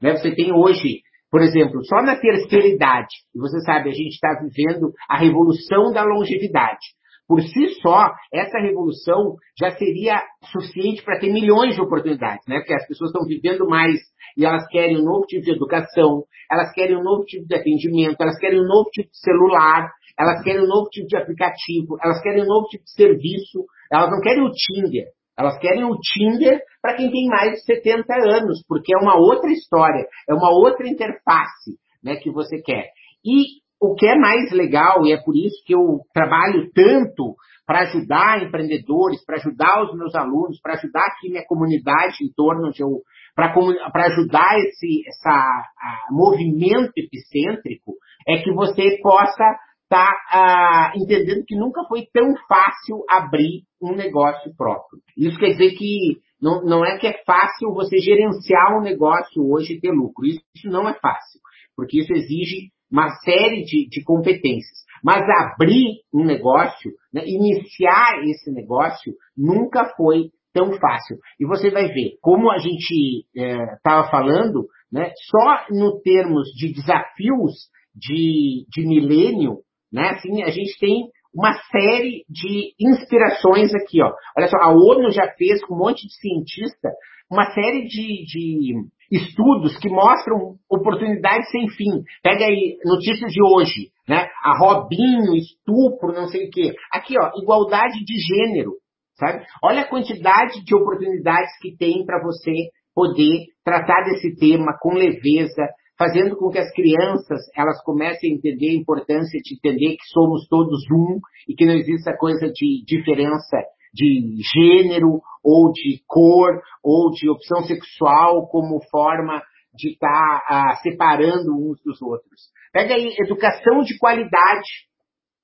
Né? 0.00 0.16
Você 0.16 0.32
tem 0.36 0.52
hoje 0.52 1.00
por 1.34 1.42
exemplo, 1.42 1.84
só 1.84 2.00
na 2.00 2.14
terceira 2.14 2.68
idade, 2.68 3.12
e 3.34 3.40
você 3.40 3.58
sabe, 3.62 3.90
a 3.90 3.92
gente 3.92 4.12
está 4.12 4.38
vivendo 4.40 4.92
a 5.10 5.18
revolução 5.18 5.90
da 5.92 6.04
longevidade. 6.04 6.94
Por 7.26 7.42
si 7.42 7.70
só, 7.82 8.12
essa 8.32 8.56
revolução 8.60 9.34
já 9.58 9.72
seria 9.72 10.22
suficiente 10.52 11.02
para 11.02 11.18
ter 11.18 11.32
milhões 11.32 11.74
de 11.74 11.80
oportunidades, 11.80 12.46
né? 12.46 12.58
Porque 12.58 12.74
as 12.74 12.86
pessoas 12.86 13.10
estão 13.10 13.26
vivendo 13.26 13.66
mais 13.66 13.98
e 14.38 14.44
elas 14.44 14.64
querem 14.68 15.00
um 15.00 15.04
novo 15.04 15.26
tipo 15.26 15.42
de 15.42 15.50
educação, 15.50 16.22
elas 16.48 16.72
querem 16.72 16.96
um 16.96 17.02
novo 17.02 17.24
tipo 17.24 17.48
de 17.48 17.56
atendimento, 17.56 18.20
elas 18.20 18.38
querem 18.38 18.60
um 18.60 18.68
novo 18.68 18.88
tipo 18.90 19.10
de 19.10 19.18
celular, 19.18 19.90
elas 20.16 20.40
querem 20.44 20.62
um 20.62 20.68
novo 20.68 20.88
tipo 20.88 21.08
de 21.08 21.16
aplicativo, 21.16 21.98
elas 22.00 22.22
querem 22.22 22.44
um 22.44 22.46
novo 22.46 22.68
tipo 22.68 22.84
de 22.84 22.92
serviço, 22.92 23.64
elas 23.90 24.08
não 24.08 24.20
querem 24.20 24.44
o 24.44 24.52
Tinder, 24.52 25.06
elas 25.36 25.58
querem 25.58 25.82
o 25.82 25.98
Tinder 25.98 26.60
para 26.84 26.96
quem 26.96 27.10
tem 27.10 27.28
mais 27.28 27.52
de 27.52 27.64
70 27.64 28.12
anos, 28.14 28.62
porque 28.68 28.94
é 28.94 28.98
uma 28.98 29.16
outra 29.16 29.50
história, 29.50 30.06
é 30.28 30.34
uma 30.34 30.50
outra 30.50 30.86
interface 30.86 31.78
né, 32.04 32.16
que 32.16 32.30
você 32.30 32.60
quer. 32.60 32.90
E 33.24 33.62
o 33.80 33.94
que 33.94 34.06
é 34.06 34.14
mais 34.14 34.52
legal, 34.52 35.06
e 35.06 35.12
é 35.12 35.16
por 35.16 35.34
isso 35.34 35.64
que 35.64 35.74
eu 35.74 36.00
trabalho 36.12 36.68
tanto 36.74 37.36
para 37.66 37.84
ajudar 37.84 38.42
empreendedores, 38.42 39.24
para 39.24 39.36
ajudar 39.36 39.82
os 39.82 39.96
meus 39.96 40.14
alunos, 40.14 40.60
para 40.60 40.74
ajudar 40.74 41.06
aqui 41.06 41.30
minha 41.30 41.46
comunidade 41.46 42.22
em 42.22 42.30
torno 42.36 42.70
de 42.70 42.82
eu, 42.82 43.00
para 43.34 44.06
ajudar 44.08 44.58
esse 44.58 45.08
essa, 45.08 45.64
movimento 46.10 46.92
epicêntrico, 46.98 47.94
é 48.28 48.42
que 48.42 48.52
você 48.52 48.98
possa 49.02 49.56
está 49.84 50.10
ah, 50.32 50.92
entendendo 50.96 51.44
que 51.46 51.54
nunca 51.56 51.84
foi 51.84 52.06
tão 52.12 52.34
fácil 52.48 53.04
abrir 53.08 53.62
um 53.80 53.94
negócio 53.94 54.52
próprio. 54.56 55.00
Isso 55.16 55.38
quer 55.38 55.50
dizer 55.50 55.76
que 55.76 56.18
não, 56.44 56.62
não 56.62 56.84
é 56.84 56.98
que 56.98 57.06
é 57.06 57.24
fácil 57.24 57.72
você 57.72 57.96
gerenciar 57.96 58.76
um 58.78 58.82
negócio 58.82 59.42
hoje 59.50 59.72
e 59.72 59.80
ter 59.80 59.90
lucro. 59.90 60.26
Isso, 60.26 60.42
isso 60.54 60.68
não 60.68 60.86
é 60.86 60.92
fácil, 60.92 61.40
porque 61.74 62.00
isso 62.00 62.12
exige 62.12 62.68
uma 62.92 63.08
série 63.24 63.64
de, 63.64 63.88
de 63.88 64.04
competências. 64.04 64.84
Mas 65.02 65.22
abrir 65.22 66.02
um 66.12 66.22
negócio, 66.22 66.92
né, 67.10 67.22
iniciar 67.26 68.22
esse 68.24 68.52
negócio, 68.52 69.14
nunca 69.34 69.90
foi 69.96 70.28
tão 70.52 70.74
fácil. 70.78 71.16
E 71.40 71.46
você 71.46 71.70
vai 71.70 71.88
ver, 71.88 72.18
como 72.20 72.50
a 72.50 72.58
gente 72.58 73.24
estava 73.34 74.06
é, 74.06 74.10
falando, 74.10 74.66
né, 74.92 75.12
só 75.30 75.66
no 75.70 75.98
termos 76.02 76.48
de 76.54 76.74
desafios 76.74 77.54
de, 77.94 78.66
de 78.68 78.86
milênio, 78.86 79.60
né? 79.90 80.10
Assim, 80.10 80.42
a 80.42 80.50
gente 80.50 80.78
tem 80.78 81.08
uma 81.34 81.52
série 81.70 82.24
de 82.28 82.74
inspirações 82.80 83.74
aqui. 83.74 84.02
Ó. 84.02 84.12
Olha 84.36 84.48
só, 84.48 84.56
a 84.58 84.72
ONU 84.72 85.10
já 85.10 85.28
fez 85.36 85.64
com 85.64 85.74
um 85.74 85.78
monte 85.78 86.06
de 86.06 86.14
cientista 86.14 86.90
uma 87.30 87.46
série 87.52 87.86
de, 87.86 88.24
de 88.24 88.74
estudos 89.10 89.76
que 89.78 89.88
mostram 89.88 90.56
oportunidades 90.70 91.50
sem 91.50 91.68
fim. 91.68 92.02
Pega 92.22 92.44
aí 92.44 92.78
notícias 92.84 93.32
de 93.32 93.42
hoje, 93.42 93.90
né? 94.08 94.26
A 94.42 94.56
Robinho, 94.58 95.34
estupro, 95.34 96.12
não 96.12 96.28
sei 96.28 96.46
o 96.46 96.50
quê. 96.50 96.72
Aqui, 96.92 97.14
ó, 97.18 97.30
igualdade 97.42 98.04
de 98.04 98.14
gênero, 98.18 98.72
sabe? 99.18 99.44
Olha 99.62 99.82
a 99.82 99.88
quantidade 99.88 100.64
de 100.64 100.74
oportunidades 100.74 101.50
que 101.60 101.76
tem 101.76 102.04
para 102.04 102.22
você 102.22 102.52
poder 102.94 103.46
tratar 103.64 104.04
desse 104.04 104.36
tema 104.36 104.76
com 104.80 104.94
leveza, 104.94 105.68
fazendo 105.98 106.36
com 106.36 106.50
que 106.50 106.58
as 106.58 106.72
crianças 106.72 107.40
elas 107.56 107.82
comecem 107.82 108.32
a 108.32 108.34
entender 108.34 108.70
a 108.70 108.80
importância 108.80 109.38
de 109.42 109.54
entender 109.54 109.96
que 109.96 110.06
somos 110.12 110.46
todos 110.48 110.80
um 110.90 111.20
e 111.48 111.54
que 111.54 111.64
não 111.64 111.74
existe 111.74 112.08
a 112.08 112.16
coisa 112.16 112.50
de 112.52 112.84
diferença 112.86 113.58
de 113.92 114.38
gênero 114.52 115.20
ou 115.42 115.70
de 115.72 116.02
cor 116.06 116.60
ou 116.82 117.10
de 117.10 117.30
opção 117.30 117.62
sexual 117.62 118.48
como 118.48 118.82
forma 118.90 119.40
de 119.72 119.90
estar 119.90 120.08
tá, 120.08 120.46
ah, 120.48 120.76
separando 120.82 121.52
uns 121.52 121.80
dos 121.82 122.00
outros. 122.02 122.52
Pega 122.72 122.94
aí, 122.94 123.14
educação 123.18 123.80
de 123.82 123.96
qualidade. 123.98 124.68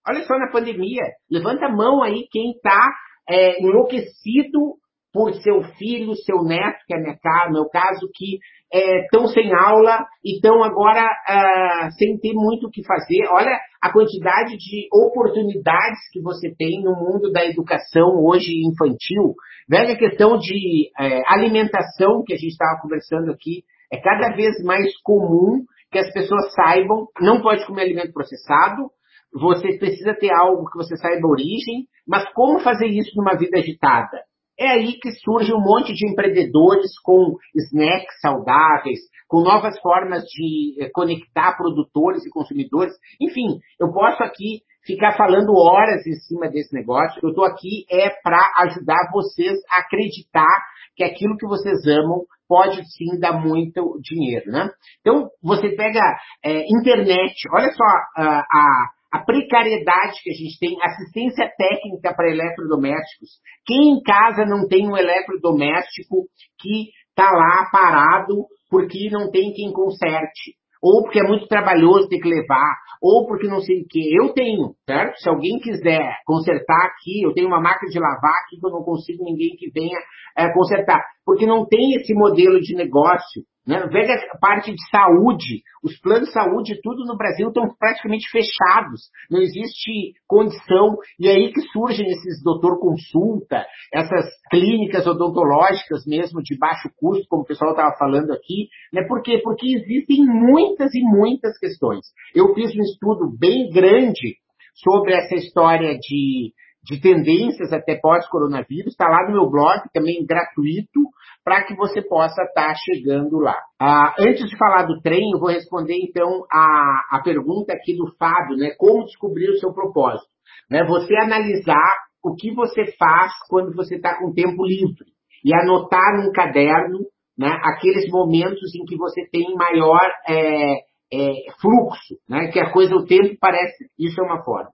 Olha 0.09 0.23
só 0.25 0.37
na 0.39 0.51
pandemia, 0.51 1.03
levanta 1.31 1.67
a 1.67 1.73
mão 1.73 2.03
aí 2.03 2.27
quem 2.31 2.53
está 2.53 2.91
é, 3.29 3.63
enlouquecido 3.63 4.80
por 5.13 5.33
seu 5.35 5.63
filho, 5.77 6.15
seu 6.15 6.43
neto, 6.45 6.79
que 6.87 6.95
é 6.95 6.99
minha, 6.99 7.19
meu 7.51 7.69
caso, 7.69 8.09
que 8.15 8.39
estão 8.73 9.25
é, 9.25 9.29
sem 9.29 9.53
aula 9.53 10.07
e 10.25 10.37
estão 10.37 10.63
agora 10.63 11.03
uh, 11.03 11.91
sem 11.99 12.17
ter 12.19 12.33
muito 12.35 12.69
o 12.69 12.71
que 12.71 12.85
fazer. 12.87 13.27
Olha 13.31 13.59
a 13.83 13.93
quantidade 13.93 14.57
de 14.57 14.89
oportunidades 14.93 15.99
que 16.13 16.21
você 16.21 16.55
tem 16.57 16.83
no 16.83 16.95
mundo 16.95 17.33
da 17.33 17.45
educação 17.45 18.23
hoje 18.25 18.53
infantil. 18.65 19.35
Velha 19.69 19.97
questão 19.97 20.39
de 20.39 20.91
é, 20.99 21.23
alimentação 21.27 22.23
que 22.25 22.35
a 22.35 22.37
gente 22.37 22.53
estava 22.53 22.81
conversando 22.81 23.33
aqui. 23.33 23.65
É 23.93 23.99
cada 24.01 24.35
vez 24.37 24.63
mais 24.63 24.97
comum 25.03 25.65
que 25.91 25.99
as 25.99 26.13
pessoas 26.13 26.55
saibam, 26.55 27.09
não 27.21 27.43
pode 27.43 27.67
comer 27.67 27.83
alimento 27.83 28.13
processado, 28.13 28.91
você 29.33 29.77
precisa 29.79 30.15
ter 30.15 30.33
algo 30.33 30.71
que 30.71 30.77
você 30.77 30.97
saiba 30.97 31.27
a 31.27 31.31
origem, 31.31 31.87
mas 32.07 32.29
como 32.33 32.61
fazer 32.61 32.87
isso 32.87 33.11
numa 33.17 33.37
vida 33.37 33.59
agitada? 33.59 34.23
É 34.61 34.69
aí 34.69 34.99
que 35.01 35.11
surge 35.13 35.55
um 35.55 35.61
monte 35.61 35.95
de 35.95 36.07
empreendedores 36.07 36.93
com 37.03 37.35
snacks 37.55 38.21
saudáveis, 38.21 39.01
com 39.27 39.41
novas 39.41 39.81
formas 39.81 40.25
de 40.25 40.77
eh, 40.79 40.91
conectar 40.93 41.57
produtores 41.57 42.27
e 42.27 42.31
consumidores. 42.31 42.93
Enfim, 43.19 43.59
eu 43.81 43.91
posso 43.91 44.23
aqui 44.23 44.61
ficar 44.85 45.17
falando 45.17 45.55
horas 45.57 46.07
em 46.07 46.15
cima 46.15 46.49
desse 46.49 46.75
negócio. 46.75 47.21
Eu 47.23 47.31
estou 47.31 47.45
aqui 47.45 47.87
é 47.91 48.11
para 48.23 48.41
ajudar 48.59 49.11
vocês 49.13 49.59
a 49.71 49.81
acreditar 49.81 50.63
que 50.95 51.05
aquilo 51.05 51.37
que 51.39 51.47
vocês 51.47 51.87
amam 51.87 52.25
pode 52.47 52.85
sim 52.91 53.19
dar 53.19 53.41
muito 53.41 53.99
dinheiro, 54.03 54.51
né? 54.51 54.69
Então, 55.01 55.31
você 55.43 55.71
pega 55.71 56.01
é, 56.45 56.65
internet, 56.69 57.33
olha 57.55 57.73
só 57.73 57.85
a, 58.17 58.41
a 58.41 58.91
a 59.13 59.19
precariedade 59.19 60.23
que 60.23 60.31
a 60.31 60.35
gente 60.35 60.59
tem, 60.61 60.77
assistência 60.81 61.51
técnica 61.59 62.15
para 62.15 62.31
eletrodomésticos. 62.31 63.41
Quem 63.67 63.95
em 63.95 64.03
casa 64.03 64.45
não 64.47 64.69
tem 64.69 64.89
um 64.89 64.97
eletrodoméstico 64.97 66.27
que 66.61 66.91
está 67.09 67.31
lá 67.31 67.69
parado 67.73 68.47
porque 68.71 69.11
não 69.11 69.31
tem 69.31 69.53
quem 69.53 69.73
conserte? 69.73 70.55
Ou 70.83 71.03
porque 71.03 71.21
é 71.21 71.27
muito 71.27 71.47
trabalhoso 71.47 72.09
ter 72.09 72.21
que 72.21 72.29
levar, 72.29 72.77
ou 73.03 73.27
porque 73.27 73.47
não 73.47 73.61
sei 73.61 73.83
o 73.83 73.87
que. 73.87 74.01
Eu 74.17 74.33
tenho, 74.33 74.75
certo? 74.89 75.19
Se 75.19 75.29
alguém 75.29 75.59
quiser 75.59 76.17
consertar 76.25 76.87
aqui, 76.87 77.23
eu 77.23 77.35
tenho 77.35 77.49
uma 77.49 77.61
máquina 77.61 77.91
de 77.91 77.99
lavar 77.99 78.45
aqui 78.45 78.59
que 78.59 78.67
eu 78.67 78.71
não 78.71 78.83
consigo 78.83 79.25
ninguém 79.25 79.57
que 79.59 79.71
venha 79.71 79.99
é, 80.39 80.51
consertar. 80.55 81.05
Porque 81.25 81.45
não 81.45 81.67
tem 81.67 81.95
esse 81.97 82.15
modelo 82.15 82.61
de 82.61 82.75
negócio 82.75 83.43
né? 83.67 83.87
Veja 83.93 84.15
a 84.33 84.39
parte 84.39 84.73
de 84.73 84.91
saúde. 84.91 85.63
Os 85.83 85.99
planos 86.01 86.29
de 86.29 86.33
saúde, 86.33 86.81
tudo 86.83 87.05
no 87.05 87.17
Brasil, 87.17 87.49
estão 87.49 87.69
praticamente 87.79 88.29
fechados. 88.31 89.11
Não 89.31 89.41
existe 89.41 90.15
condição. 90.27 90.97
E 91.19 91.29
é 91.29 91.33
aí 91.33 91.53
que 91.53 91.61
surgem 91.73 92.07
esses 92.07 92.43
doutor 92.43 92.79
consulta, 92.81 93.65
essas 93.93 94.27
clínicas 94.51 95.07
odontológicas 95.07 96.05
mesmo 96.07 96.43
de 96.43 96.57
baixo 96.59 96.91
custo, 96.97 97.27
como 97.29 97.43
o 97.43 97.47
pessoal 97.47 97.73
estava 97.73 97.97
falando 97.99 98.33
aqui. 98.33 98.69
Né? 98.93 99.07
Por 99.07 99.23
quê? 99.23 99.41
Porque 99.43 99.67
existem 99.67 100.25
muitas 100.25 100.95
e 100.95 101.03
muitas 101.03 101.59
questões. 101.59 102.07
Eu 102.35 102.55
fiz 102.55 102.75
um 102.75 102.83
estudo 102.83 103.31
bem 103.39 103.71
grande 103.71 104.37
sobre 104.75 105.13
essa 105.15 105.35
história 105.35 105.97
de 105.99 106.53
de 106.83 107.01
tendências 107.01 107.73
até 107.73 107.97
pós-coronavírus, 107.97 108.93
está 108.93 109.09
lá 109.09 109.27
no 109.27 109.33
meu 109.33 109.51
blog, 109.51 109.83
também 109.93 110.25
gratuito, 110.27 111.01
para 111.45 111.65
que 111.65 111.75
você 111.75 112.03
possa 112.03 112.43
estar 112.43 112.69
tá 112.69 112.75
chegando 112.75 113.39
lá. 113.39 113.57
Ah, 113.79 114.15
antes 114.19 114.49
de 114.49 114.57
falar 114.57 114.85
do 114.85 115.01
trem, 115.01 115.33
eu 115.33 115.39
vou 115.39 115.51
responder 115.51 115.97
então 116.01 116.45
a, 116.53 117.17
a 117.17 117.23
pergunta 117.23 117.73
aqui 117.73 117.97
do 117.97 118.15
Fábio, 118.19 118.57
né? 118.57 118.71
Como 118.79 119.05
descobrir 119.05 119.51
o 119.51 119.59
seu 119.59 119.73
propósito? 119.73 120.29
Né? 120.71 120.85
Você 120.85 121.15
analisar 121.17 121.97
o 122.23 122.35
que 122.35 122.55
você 122.55 122.93
faz 122.99 123.33
quando 123.49 123.75
você 123.75 123.97
está 123.97 124.19
com 124.19 124.33
tempo 124.33 124.65
livre 124.65 125.07
e 125.45 125.55
anotar 125.55 126.17
num 126.17 126.33
caderno 126.33 126.99
né, 127.39 127.49
aqueles 127.65 128.11
momentos 128.11 128.75
em 128.75 128.85
que 128.85 128.97
você 128.97 129.27
tem 129.31 129.55
maior 129.55 130.07
é, 130.29 130.75
é, 131.13 131.33
fluxo, 131.61 132.17
né? 132.29 132.49
que 132.53 132.61
a 132.61 132.71
coisa, 132.71 132.95
o 132.95 133.07
tempo 133.07 133.35
parece, 133.41 133.87
isso 133.99 134.21
é 134.21 134.25
uma 134.25 134.45
forma. 134.45 134.71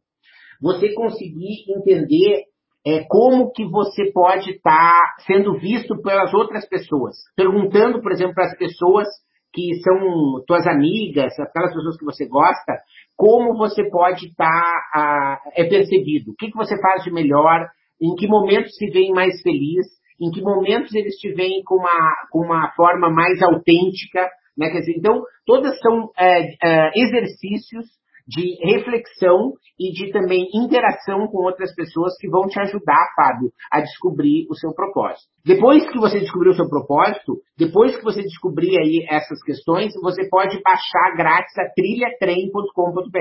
Você 0.61 0.92
conseguir 0.95 1.64
entender 1.69 2.45
é, 2.87 3.05
como 3.09 3.51
que 3.51 3.64
você 3.64 4.12
pode 4.12 4.51
estar 4.51 4.92
tá 4.92 5.14
sendo 5.27 5.59
visto 5.59 6.01
pelas 6.03 6.33
outras 6.33 6.69
pessoas. 6.69 7.16
Perguntando, 7.35 8.01
por 8.01 8.12
exemplo, 8.12 8.35
para 8.35 8.47
as 8.47 8.57
pessoas 8.57 9.09
que 9.53 9.75
são 9.83 10.45
tuas 10.47 10.66
amigas, 10.66 11.33
aquelas 11.38 11.75
pessoas 11.75 11.99
que 11.99 12.05
você 12.05 12.29
gosta, 12.29 12.75
como 13.16 13.57
você 13.57 13.88
pode 13.90 14.27
estar 14.27 14.73
tá, 14.92 15.40
é 15.55 15.64
percebido, 15.64 16.33
o 16.33 16.35
que, 16.37 16.51
que 16.51 16.57
você 16.57 16.79
faz 16.81 17.03
de 17.03 17.11
melhor, 17.11 17.66
em 18.01 18.14
que 18.14 18.29
momentos 18.29 18.77
se 18.77 18.87
vê 18.90 19.09
mais 19.11 19.40
feliz, 19.42 19.87
em 20.21 20.31
que 20.31 20.42
momentos 20.42 20.95
eles 20.95 21.14
te 21.16 21.33
veem 21.33 21.62
com 21.64 21.77
uma, 21.77 22.14
com 22.31 22.40
uma 22.40 22.71
forma 22.77 23.11
mais 23.11 23.40
autêntica, 23.42 24.29
né? 24.57 24.71
Quer 24.71 24.81
dizer, 24.81 24.95
então, 24.97 25.23
todas 25.45 25.79
são 25.81 26.11
é, 26.19 26.40
é, 26.62 26.90
exercícios 26.95 27.87
de 28.27 28.57
reflexão 28.65 29.53
e 29.79 29.93
de 29.93 30.11
também 30.11 30.49
interação 30.53 31.29
com 31.29 31.45
outras 31.45 31.75
pessoas 31.75 32.17
que 32.19 32.29
vão 32.29 32.47
te 32.49 32.59
ajudar, 32.61 33.12
Fábio, 33.15 33.51
a 33.71 33.81
descobrir 33.81 34.47
o 34.51 34.55
seu 34.55 34.73
propósito. 34.75 35.29
Depois 35.45 35.89
que 35.89 35.99
você 35.99 36.19
descobrir 36.19 36.51
o 36.51 36.57
seu 36.57 36.69
propósito, 36.69 37.39
depois 37.57 37.97
que 37.97 38.03
você 38.03 38.23
descobrir 38.23 38.77
aí 38.79 39.07
essas 39.09 39.43
questões, 39.43 39.93
você 40.03 40.29
pode 40.29 40.61
baixar 40.62 41.17
grátis 41.17 41.57
a 41.59 41.69
trilhatrem.com.br. 41.75 43.19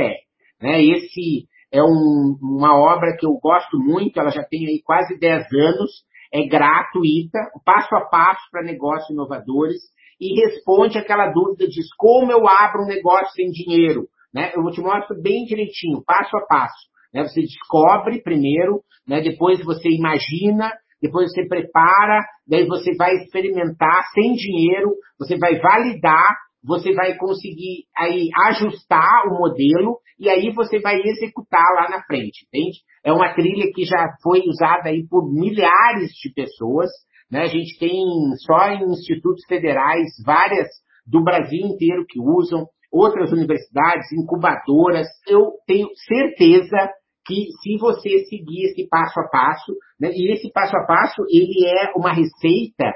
Né? 0.61 0.83
Esse 0.83 1.45
é 1.71 1.83
um, 1.83 2.37
uma 2.41 2.75
obra 2.75 3.15
que 3.17 3.25
eu 3.25 3.33
gosto 3.33 3.77
muito, 3.77 4.19
ela 4.19 4.31
já 4.31 4.43
tem 4.43 4.65
aí 4.65 4.81
quase 4.83 5.19
10 5.19 5.45
anos, 5.53 5.91
é 6.33 6.47
gratuita, 6.47 7.39
passo 7.63 7.95
a 7.95 8.05
passo 8.05 8.41
para 8.51 8.63
negócios 8.63 9.09
inovadores 9.09 9.77
e 10.19 10.39
responde 10.41 10.97
aquela 10.97 11.31
dúvida 11.31 11.67
de 11.67 11.81
como 11.97 12.31
eu 12.31 12.47
abro 12.47 12.83
um 12.83 12.87
negócio 12.87 13.33
sem 13.33 13.51
dinheiro. 13.51 14.07
Né? 14.35 14.51
Eu 14.53 14.69
te 14.71 14.81
mostro 14.81 15.15
bem 15.21 15.45
direitinho, 15.45 16.03
passo 16.05 16.35
a 16.35 16.45
passo. 16.45 16.89
Né? 17.13 17.23
Você 17.23 17.39
descobre 17.39 18.21
primeiro, 18.21 18.81
né? 19.07 19.21
depois 19.21 19.63
você 19.63 19.87
imagina, 19.89 20.73
depois 21.01 21.31
você 21.31 21.47
prepara, 21.47 22.19
daí 22.45 22.67
você 22.67 22.93
vai 22.97 23.13
experimentar 23.15 24.03
sem 24.13 24.33
dinheiro, 24.33 24.91
você 25.17 25.37
vai 25.37 25.57
validar, 25.57 26.35
você 26.61 26.93
vai 26.93 27.15
conseguir 27.15 27.85
aí 27.97 28.27
ajustar 28.47 29.23
o 29.27 29.37
modelo 29.39 29.99
e 30.19 30.29
aí 30.29 30.51
você 30.51 30.79
vai 30.79 30.99
executar 30.99 31.65
lá 31.75 31.89
na 31.89 32.03
frente, 32.03 32.45
entende? 32.47 32.79
É 33.05 33.13
uma 33.13 33.33
trilha 33.33 33.71
que 33.73 33.85
já 33.85 34.09
foi 34.21 34.41
usada 34.47 34.89
aí 34.89 35.07
por 35.07 35.31
milhares 35.31 36.11
de 36.21 36.33
pessoas, 36.33 36.89
né? 37.31 37.43
A 37.43 37.47
gente 37.47 37.77
tem 37.79 38.03
só 38.45 38.67
em 38.69 38.83
institutos 38.91 39.45
federais 39.47 40.07
várias 40.25 40.67
do 41.05 41.23
Brasil 41.23 41.67
inteiro 41.67 42.03
que 42.07 42.19
usam 42.19 42.65
outras 42.95 43.31
universidades, 43.31 44.11
incubadoras. 44.13 45.07
Eu 45.27 45.51
tenho 45.67 45.87
certeza 46.07 46.89
que 47.25 47.47
se 47.61 47.77
você 47.77 48.19
seguir 48.29 48.65
esse 48.65 48.87
passo 48.87 49.19
a 49.19 49.27
passo, 49.27 49.73
né, 49.99 50.11
e 50.13 50.31
esse 50.31 50.51
passo 50.51 50.77
a 50.77 50.85
passo, 50.85 51.23
ele 51.29 51.67
é 51.67 51.91
uma 51.95 52.13
receita, 52.13 52.93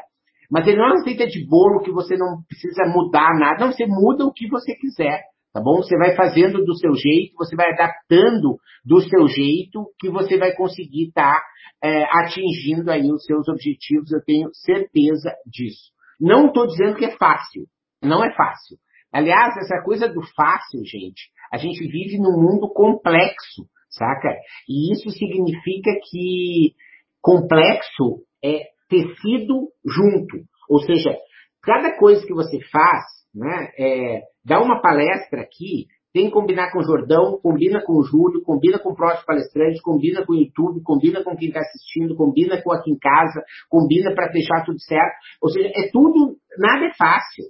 mas 0.50 0.68
ele 0.68 0.78
não 0.78 0.86
é 0.86 0.88
uma 0.90 0.98
receita 1.00 1.28
de 1.28 1.46
bolo 1.48 1.82
que 1.82 1.92
você 1.92 2.16
não 2.16 2.42
precisa 2.48 2.86
mudar 2.88 3.38
nada. 3.38 3.66
Não, 3.66 3.72
você 3.72 3.86
muda 3.86 4.26
o 4.26 4.32
que 4.32 4.48
você 4.48 4.74
quiser, 4.76 5.22
tá 5.54 5.62
bom? 5.62 5.78
Você 5.78 5.98
vai 5.98 6.16
fazendo 6.16 6.64
do 6.64 6.76
seu 6.76 6.94
jeito, 6.94 7.36
você 7.38 7.56
vai 7.56 7.72
adaptando 7.74 8.58
do 8.86 9.02
seu 9.02 9.28
jeito, 9.28 9.86
que 10.00 10.10
você 10.10 10.38
vai 10.38 10.54
conseguir 10.56 11.08
estar 11.08 11.34
tá, 11.34 11.44
é, 11.84 12.04
atingindo 12.20 12.90
aí 12.92 13.12
os 13.12 13.24
seus 13.24 13.48
objetivos, 13.48 14.12
eu 14.12 14.24
tenho 14.26 14.50
certeza 14.54 15.34
disso. 15.46 15.92
Não 16.20 16.48
estou 16.48 16.68
dizendo 16.68 16.96
que 16.96 17.06
é 17.06 17.16
fácil, 17.18 17.66
não 18.02 18.24
é 18.24 18.34
fácil. 18.34 18.78
Aliás, 19.12 19.56
essa 19.58 19.82
coisa 19.84 20.08
do 20.08 20.22
fácil, 20.36 20.82
gente, 20.86 21.30
a 21.52 21.58
gente 21.58 21.80
vive 21.88 22.18
num 22.18 22.40
mundo 22.40 22.72
complexo, 22.72 23.66
saca? 23.90 24.30
E 24.68 24.94
isso 24.94 25.10
significa 25.10 25.92
que 26.10 26.74
complexo 27.22 28.24
é 28.44 28.66
tecido 28.88 29.70
junto. 29.86 30.38
Ou 30.70 30.80
seja, 30.80 31.16
cada 31.64 31.98
coisa 31.98 32.26
que 32.26 32.34
você 32.34 32.60
faz, 32.72 33.04
né, 33.34 33.72
é, 33.78 34.22
dá 34.46 34.62
uma 34.62 34.82
palestra 34.82 35.42
aqui, 35.42 35.88
tem 36.12 36.26
que 36.26 36.32
combinar 36.32 36.72
com 36.72 36.80
o 36.80 36.84
Jordão, 36.84 37.40
combina 37.42 37.84
com 37.84 37.94
o 37.94 38.04
Júlio, 38.04 38.42
combina 38.42 38.80
com 38.80 38.90
o 38.90 38.96
próximo 38.96 39.26
palestrante, 39.26 39.82
combina 39.82 40.26
com 40.26 40.34
o 40.34 40.36
YouTube, 40.36 40.82
combina 40.84 41.24
com 41.24 41.36
quem 41.36 41.50
está 41.50 41.60
assistindo, 41.60 42.16
combina 42.16 42.62
com 42.62 42.72
aqui 42.72 42.92
em 42.92 42.98
casa, 42.98 43.44
combina 43.70 44.14
para 44.16 44.32
deixar 44.32 44.66
tudo 44.66 44.80
certo. 44.80 45.16
Ou 45.42 45.50
seja, 45.50 45.70
é 45.70 45.90
tudo, 45.92 46.36
nada 46.58 46.86
é 46.86 46.94
fácil. 46.98 47.46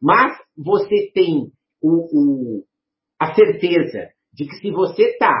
Mas 0.00 0.32
você 0.56 1.10
tem 1.12 1.50
o, 1.82 2.60
o, 2.60 2.64
a 3.20 3.34
certeza 3.34 4.10
de 4.32 4.46
que 4.46 4.56
se 4.56 4.70
você 4.70 5.02
está 5.02 5.32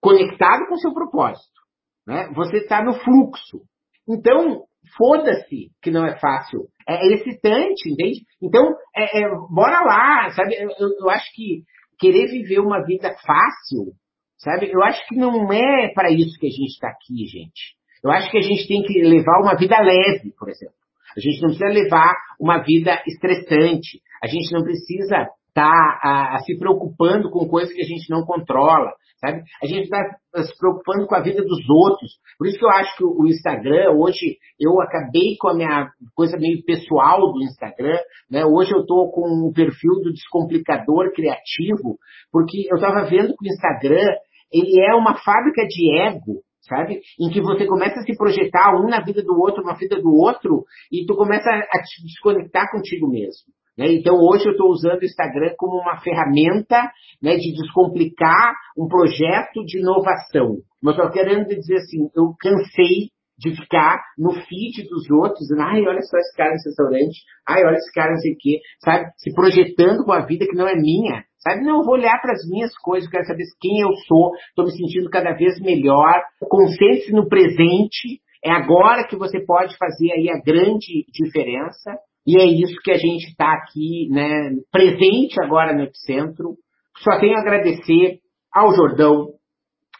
conectado 0.00 0.66
com 0.68 0.74
o 0.74 0.78
seu 0.78 0.92
propósito, 0.92 1.60
né, 2.06 2.30
você 2.34 2.58
está 2.58 2.84
no 2.84 2.94
fluxo. 2.94 3.62
Então, 4.08 4.64
foda-se 4.96 5.70
que 5.82 5.90
não 5.90 6.04
é 6.04 6.18
fácil. 6.18 6.68
É, 6.86 7.06
é 7.06 7.14
excitante, 7.14 7.88
entende? 7.88 8.20
Então, 8.42 8.74
é, 8.94 9.22
é, 9.22 9.28
bora 9.50 9.80
lá, 9.80 10.30
sabe? 10.32 10.54
Eu, 10.54 10.68
eu, 11.00 11.10
acho 11.10 11.32
que 11.34 11.62
querer 11.98 12.26
viver 12.26 12.60
uma 12.60 12.84
vida 12.84 13.08
fácil, 13.26 13.94
sabe? 14.38 14.70
Eu 14.70 14.82
acho 14.82 15.06
que 15.08 15.16
não 15.16 15.50
é 15.52 15.92
para 15.94 16.10
isso 16.10 16.38
que 16.38 16.46
a 16.46 16.50
gente 16.50 16.72
está 16.72 16.88
aqui, 16.88 17.26
gente. 17.26 17.74
Eu 18.02 18.10
acho 18.10 18.30
que 18.30 18.36
a 18.36 18.42
gente 18.42 18.68
tem 18.68 18.82
que 18.82 19.00
levar 19.00 19.40
uma 19.40 19.56
vida 19.56 19.80
leve, 19.80 20.34
por 20.38 20.50
exemplo. 20.50 20.74
A 21.16 21.20
gente 21.20 21.40
não 21.40 21.48
precisa 21.48 21.66
levar 21.66 22.14
uma 22.40 22.58
vida 22.62 23.02
estressante. 23.06 24.00
A 24.22 24.26
gente 24.26 24.52
não 24.52 24.62
precisa 24.62 25.28
estar 25.48 26.00
tá, 26.02 26.38
se 26.44 26.58
preocupando 26.58 27.30
com 27.30 27.48
coisas 27.48 27.72
que 27.72 27.80
a 27.80 27.86
gente 27.86 28.10
não 28.10 28.24
controla, 28.24 28.92
sabe? 29.20 29.42
A 29.62 29.66
gente 29.66 29.84
está 29.84 29.98
se 30.42 30.58
preocupando 30.58 31.06
com 31.06 31.14
a 31.14 31.22
vida 31.22 31.42
dos 31.42 31.68
outros. 31.70 32.12
Por 32.36 32.48
isso 32.48 32.58
que 32.58 32.64
eu 32.64 32.70
acho 32.70 32.96
que 32.96 33.04
o 33.04 33.26
Instagram, 33.26 33.92
hoje, 33.92 34.36
eu 34.58 34.80
acabei 34.80 35.36
com 35.38 35.48
a 35.48 35.54
minha 35.54 35.90
coisa 36.14 36.36
meio 36.36 36.64
pessoal 36.64 37.32
do 37.32 37.42
Instagram, 37.42 37.98
né? 38.28 38.44
Hoje 38.44 38.72
eu 38.74 38.80
estou 38.80 39.10
com 39.12 39.48
o 39.48 39.52
perfil 39.52 39.94
do 40.02 40.12
descomplicador 40.12 41.12
criativo, 41.14 41.98
porque 42.32 42.66
eu 42.70 42.76
estava 42.76 43.08
vendo 43.08 43.34
que 43.36 43.48
o 43.48 43.52
Instagram, 43.52 44.10
ele 44.52 44.80
é 44.80 44.94
uma 44.94 45.14
fábrica 45.14 45.64
de 45.66 46.00
ego, 46.00 46.42
sabe? 46.68 47.00
Em 47.20 47.30
que 47.30 47.40
você 47.40 47.66
começa 47.66 48.00
a 48.00 48.02
se 48.02 48.16
projetar 48.16 48.74
um 48.76 48.88
na 48.88 49.00
vida 49.00 49.22
do 49.22 49.38
outro, 49.38 49.62
na 49.62 49.74
vida 49.74 50.00
do 50.00 50.12
outro, 50.12 50.64
e 50.90 51.04
tu 51.06 51.14
começa 51.16 51.48
a 51.48 51.82
te 51.82 52.02
desconectar 52.04 52.70
contigo 52.70 53.08
mesmo. 53.08 53.52
Né? 53.76 53.92
Então 53.92 54.16
hoje 54.16 54.46
eu 54.46 54.52
estou 54.52 54.70
usando 54.70 55.02
o 55.02 55.04
Instagram 55.04 55.54
como 55.56 55.80
uma 55.80 56.00
ferramenta 56.00 56.90
né, 57.22 57.36
de 57.36 57.52
descomplicar 57.52 58.54
um 58.78 58.88
projeto 58.88 59.64
de 59.64 59.78
inovação. 59.78 60.58
Mas 60.82 60.98
eu 60.98 61.10
querendo 61.10 61.48
dizer 61.48 61.76
assim, 61.76 62.08
eu 62.16 62.34
cansei 62.38 63.10
de 63.36 63.50
ficar 63.50 64.00
no 64.16 64.32
feed 64.32 64.88
dos 64.88 65.10
outros, 65.10 65.50
ai, 65.58 65.82
olha 65.82 66.00
só 66.02 66.16
esse 66.18 66.36
cara 66.36 66.52
nesse 66.52 66.68
restaurante, 66.68 67.18
ai, 67.48 67.64
olha 67.64 67.74
esse 67.74 67.92
cara 67.92 68.12
não 68.12 68.18
sei 68.18 68.32
o 68.32 68.36
quê, 68.38 68.60
sabe? 68.78 69.06
Se 69.16 69.34
projetando 69.34 70.04
com 70.04 70.12
a 70.12 70.24
vida 70.24 70.46
que 70.46 70.56
não 70.56 70.68
é 70.68 70.76
minha, 70.76 71.24
sabe? 71.44 71.62
Não, 71.62 71.78
eu 71.78 71.84
vou 71.84 71.94
olhar 71.94 72.18
para 72.20 72.32
as 72.32 72.48
minhas 72.48 72.74
coisas, 72.78 73.08
quero 73.08 73.26
saber 73.26 73.44
quem 73.60 73.80
eu 73.80 73.92
sou, 74.08 74.32
estou 74.48 74.64
me 74.64 74.72
sentindo 74.72 75.10
cada 75.10 75.32
vez 75.34 75.60
melhor, 75.60 76.22
concentre-se 76.40 77.12
no 77.12 77.28
presente, 77.28 78.20
é 78.42 78.50
agora 78.50 79.06
que 79.06 79.16
você 79.16 79.44
pode 79.44 79.76
fazer 79.76 80.12
aí 80.12 80.30
a 80.30 80.40
grande 80.40 81.04
diferença, 81.12 81.92
e 82.26 82.40
é 82.40 82.46
isso 82.46 82.80
que 82.82 82.90
a 82.90 82.96
gente 82.96 83.28
está 83.28 83.52
aqui, 83.52 84.08
né, 84.10 84.50
presente 84.72 85.40
agora 85.42 85.74
no 85.74 85.82
Epicentro. 85.82 86.56
Só 86.98 87.18
tenho 87.20 87.36
a 87.36 87.40
agradecer 87.40 88.20
ao 88.52 88.74
Jordão, 88.74 89.28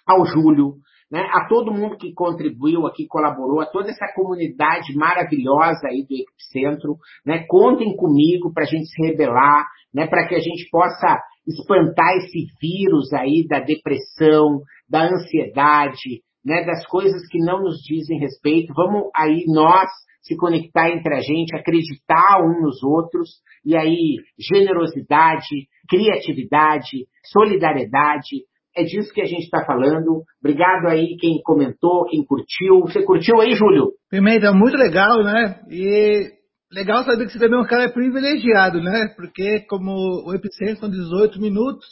ao 0.06 0.24
Júlio, 0.24 0.76
né, 1.10 1.20
a 1.32 1.46
todo 1.46 1.72
mundo 1.72 1.98
que 1.98 2.14
contribuiu 2.14 2.86
aqui, 2.86 3.06
colaborou, 3.06 3.60
a 3.60 3.66
toda 3.66 3.90
essa 3.90 4.06
comunidade 4.14 4.94
maravilhosa 4.96 5.86
aí 5.86 6.06
do 6.08 6.14
Epicentro. 6.14 6.96
Né, 7.26 7.44
contem 7.46 7.94
comigo 7.94 8.52
para 8.52 8.64
a 8.64 8.66
gente 8.66 8.86
se 8.86 9.06
rebelar, 9.06 9.66
né, 9.92 10.06
para 10.06 10.26
que 10.26 10.34
a 10.34 10.40
gente 10.40 10.68
possa 10.70 11.20
espantar 11.46 12.16
esse 12.18 12.46
vírus 12.60 13.12
aí 13.12 13.46
da 13.48 13.60
depressão, 13.60 14.60
da 14.88 15.04
ansiedade, 15.04 16.22
né, 16.44 16.64
das 16.64 16.86
coisas 16.86 17.26
que 17.28 17.38
não 17.38 17.62
nos 17.62 17.78
dizem 17.78 18.18
respeito. 18.18 18.72
Vamos 18.74 19.10
aí 19.14 19.44
nós 19.48 19.88
se 20.22 20.36
conectar 20.36 20.90
entre 20.90 21.14
a 21.14 21.20
gente, 21.20 21.54
acreditar 21.54 22.42
uns 22.42 22.60
nos 22.62 22.82
outros, 22.82 23.28
e 23.64 23.76
aí 23.76 24.16
generosidade, 24.38 25.68
criatividade, 25.88 27.06
solidariedade, 27.30 28.44
é 28.76 28.82
disso 28.82 29.12
que 29.12 29.20
a 29.20 29.26
gente 29.26 29.44
está 29.44 29.64
falando. 29.64 30.24
Obrigado 30.40 30.88
aí 30.88 31.16
quem 31.20 31.40
comentou, 31.42 32.06
quem 32.06 32.24
curtiu. 32.24 32.80
Você 32.80 33.04
curtiu 33.04 33.40
aí, 33.40 33.52
Júlio? 33.54 33.92
Pimenta, 34.10 34.52
muito 34.52 34.76
legal, 34.76 35.22
né? 35.22 35.60
E 35.70 36.32
legal 36.74 37.04
saber 37.04 37.26
que 37.26 37.32
você 37.32 37.38
também 37.38 37.58
é 37.58 37.62
um 37.62 37.66
cara 37.66 37.92
privilegiado, 37.92 38.82
né? 38.82 39.08
Porque 39.16 39.60
como 39.68 39.92
o 40.26 40.34
Epicentro 40.34 40.80
são 40.80 40.90
18 40.90 41.40
minutos, 41.40 41.86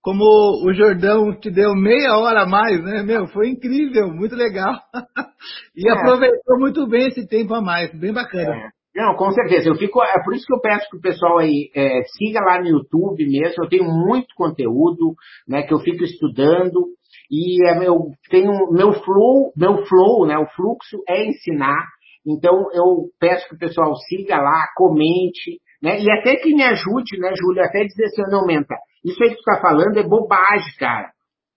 como 0.00 0.24
o 0.24 0.72
Jordão 0.74 1.38
te 1.38 1.50
deu 1.50 1.74
meia 1.74 2.18
hora 2.18 2.42
a 2.42 2.46
mais, 2.46 2.82
né? 2.82 3.02
Meu, 3.02 3.26
foi 3.28 3.48
incrível, 3.48 4.08
muito 4.08 4.34
legal. 4.34 4.74
e 5.76 5.88
é. 5.88 5.92
aproveitou 5.92 6.58
muito 6.58 6.86
bem 6.88 7.08
esse 7.08 7.26
tempo 7.28 7.54
a 7.54 7.60
mais, 7.60 7.92
bem 7.98 8.12
bacana. 8.12 8.54
É. 8.54 8.82
Não, 8.94 9.14
com 9.16 9.30
certeza. 9.32 9.68
Eu 9.68 9.76
fico, 9.76 10.02
é 10.02 10.22
por 10.22 10.34
isso 10.34 10.44
que 10.46 10.54
eu 10.54 10.60
peço 10.60 10.88
que 10.90 10.98
o 10.98 11.00
pessoal 11.00 11.38
aí 11.38 11.70
é, 11.74 12.02
siga 12.18 12.40
lá 12.44 12.60
no 12.60 12.68
YouTube 12.68 13.24
mesmo. 13.26 13.64
Eu 13.64 13.68
tenho 13.68 13.84
muito 13.84 14.34
conteúdo, 14.36 15.14
né, 15.48 15.62
que 15.62 15.72
eu 15.72 15.78
fico 15.78 16.04
estudando 16.04 16.88
e 17.30 17.66
é 17.66 17.78
meu, 17.78 18.10
tenho 18.28 18.52
meu 18.70 18.92
flow, 18.92 19.52
meu 19.56 19.86
flow, 19.86 20.26
né, 20.26 20.36
o 20.36 20.46
fluxo 20.48 21.02
é 21.08 21.24
ensinar. 21.26 21.86
Então 22.26 22.68
eu 22.72 23.08
peço 23.18 23.48
que 23.48 23.54
o 23.54 23.58
pessoal 23.58 23.94
siga 24.08 24.36
lá, 24.36 24.66
comente, 24.76 25.60
né, 25.82 26.00
e 26.00 26.10
até 26.10 26.36
que 26.36 26.54
me 26.54 26.62
ajude, 26.62 27.18
né, 27.18 27.32
Júlio, 27.36 27.64
até 27.64 27.84
dizer 27.84 28.04
assim, 28.04 28.22
não, 28.30 28.46
Menta, 28.46 28.76
isso 29.04 29.22
aí 29.22 29.30
que 29.30 29.36
tu 29.36 29.42
tá 29.42 29.60
falando 29.60 29.96
é 29.98 30.02
bobagem, 30.02 30.74
cara. 30.78 31.10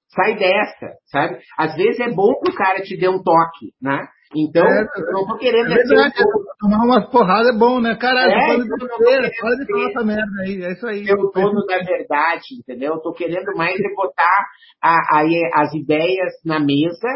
Sai 0.09 0.35
dessa, 0.35 0.95
sabe? 1.11 1.39
Às 1.57 1.75
vezes 1.75 1.99
é 1.99 2.09
bom 2.09 2.33
que 2.39 2.51
o 2.51 2.55
cara 2.55 2.81
te 2.81 2.97
dê 2.97 3.07
um 3.09 3.21
toque, 3.21 3.73
né? 3.81 4.07
Então, 4.35 4.65
é, 4.65 4.81
eu 4.97 5.11
não 5.11 5.27
tô 5.27 5.37
querendo... 5.37 5.71
É 5.71 5.75
verdade, 5.75 6.13
um... 6.19 6.43
tomar 6.59 6.83
umas 6.83 7.09
porradas 7.11 7.55
é 7.55 7.57
bom, 7.57 7.79
né? 7.79 7.95
Caralho, 7.95 8.31
é, 8.31 8.55
de 8.55 8.67
besteira, 8.67 9.29
para 9.39 9.55
de 9.55 9.65
falar 9.65 9.89
essa 9.89 10.03
merda 10.03 10.41
aí, 10.43 10.63
é 10.63 10.71
isso 10.71 10.87
aí. 10.87 11.07
Eu 11.07 11.31
dono 11.31 11.65
da 11.65 11.77
verdade, 11.77 12.43
entendeu? 12.59 12.93
Eu 12.93 13.01
tô 13.01 13.13
querendo 13.13 13.55
mais 13.55 13.79
é 13.79 13.93
botar 13.95 14.45
a, 14.81 14.95
a, 15.19 15.61
as 15.61 15.73
ideias 15.73 16.33
na 16.45 16.59
mesa, 16.59 17.07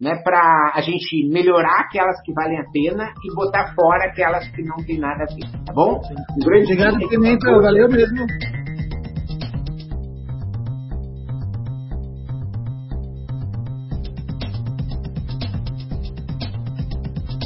né, 0.00 0.14
para 0.22 0.72
a 0.74 0.80
gente 0.80 1.28
melhorar 1.28 1.80
aquelas 1.80 2.20
que 2.22 2.32
valem 2.32 2.58
a 2.58 2.64
pena 2.70 3.12
e 3.24 3.34
botar 3.34 3.74
fora 3.74 4.04
aquelas 4.04 4.48
que 4.48 4.62
não 4.62 4.76
tem 4.76 4.98
nada 4.98 5.24
a 5.24 5.34
ver, 5.34 5.64
tá 5.64 5.72
bom? 5.72 6.00
Um 6.36 6.44
grande 6.44 6.72
Obrigado, 6.72 7.08
Pimenta, 7.08 7.50
valeu 7.60 7.88
mesmo. 7.88 8.26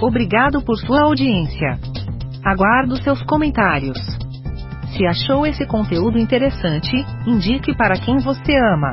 Obrigado 0.02 0.62
por 0.62 0.76
sua 0.78 1.04
audiência. 1.04 1.78
Aguardo 2.44 2.96
seus 3.02 3.22
comentários. 3.22 3.96
Se 4.96 5.06
achou 5.06 5.46
esse 5.46 5.64
conteúdo 5.64 6.18
interessante, 6.18 6.92
indique 7.24 7.74
para 7.74 7.94
quem 7.94 8.18
você 8.18 8.52
ama. 8.74 8.92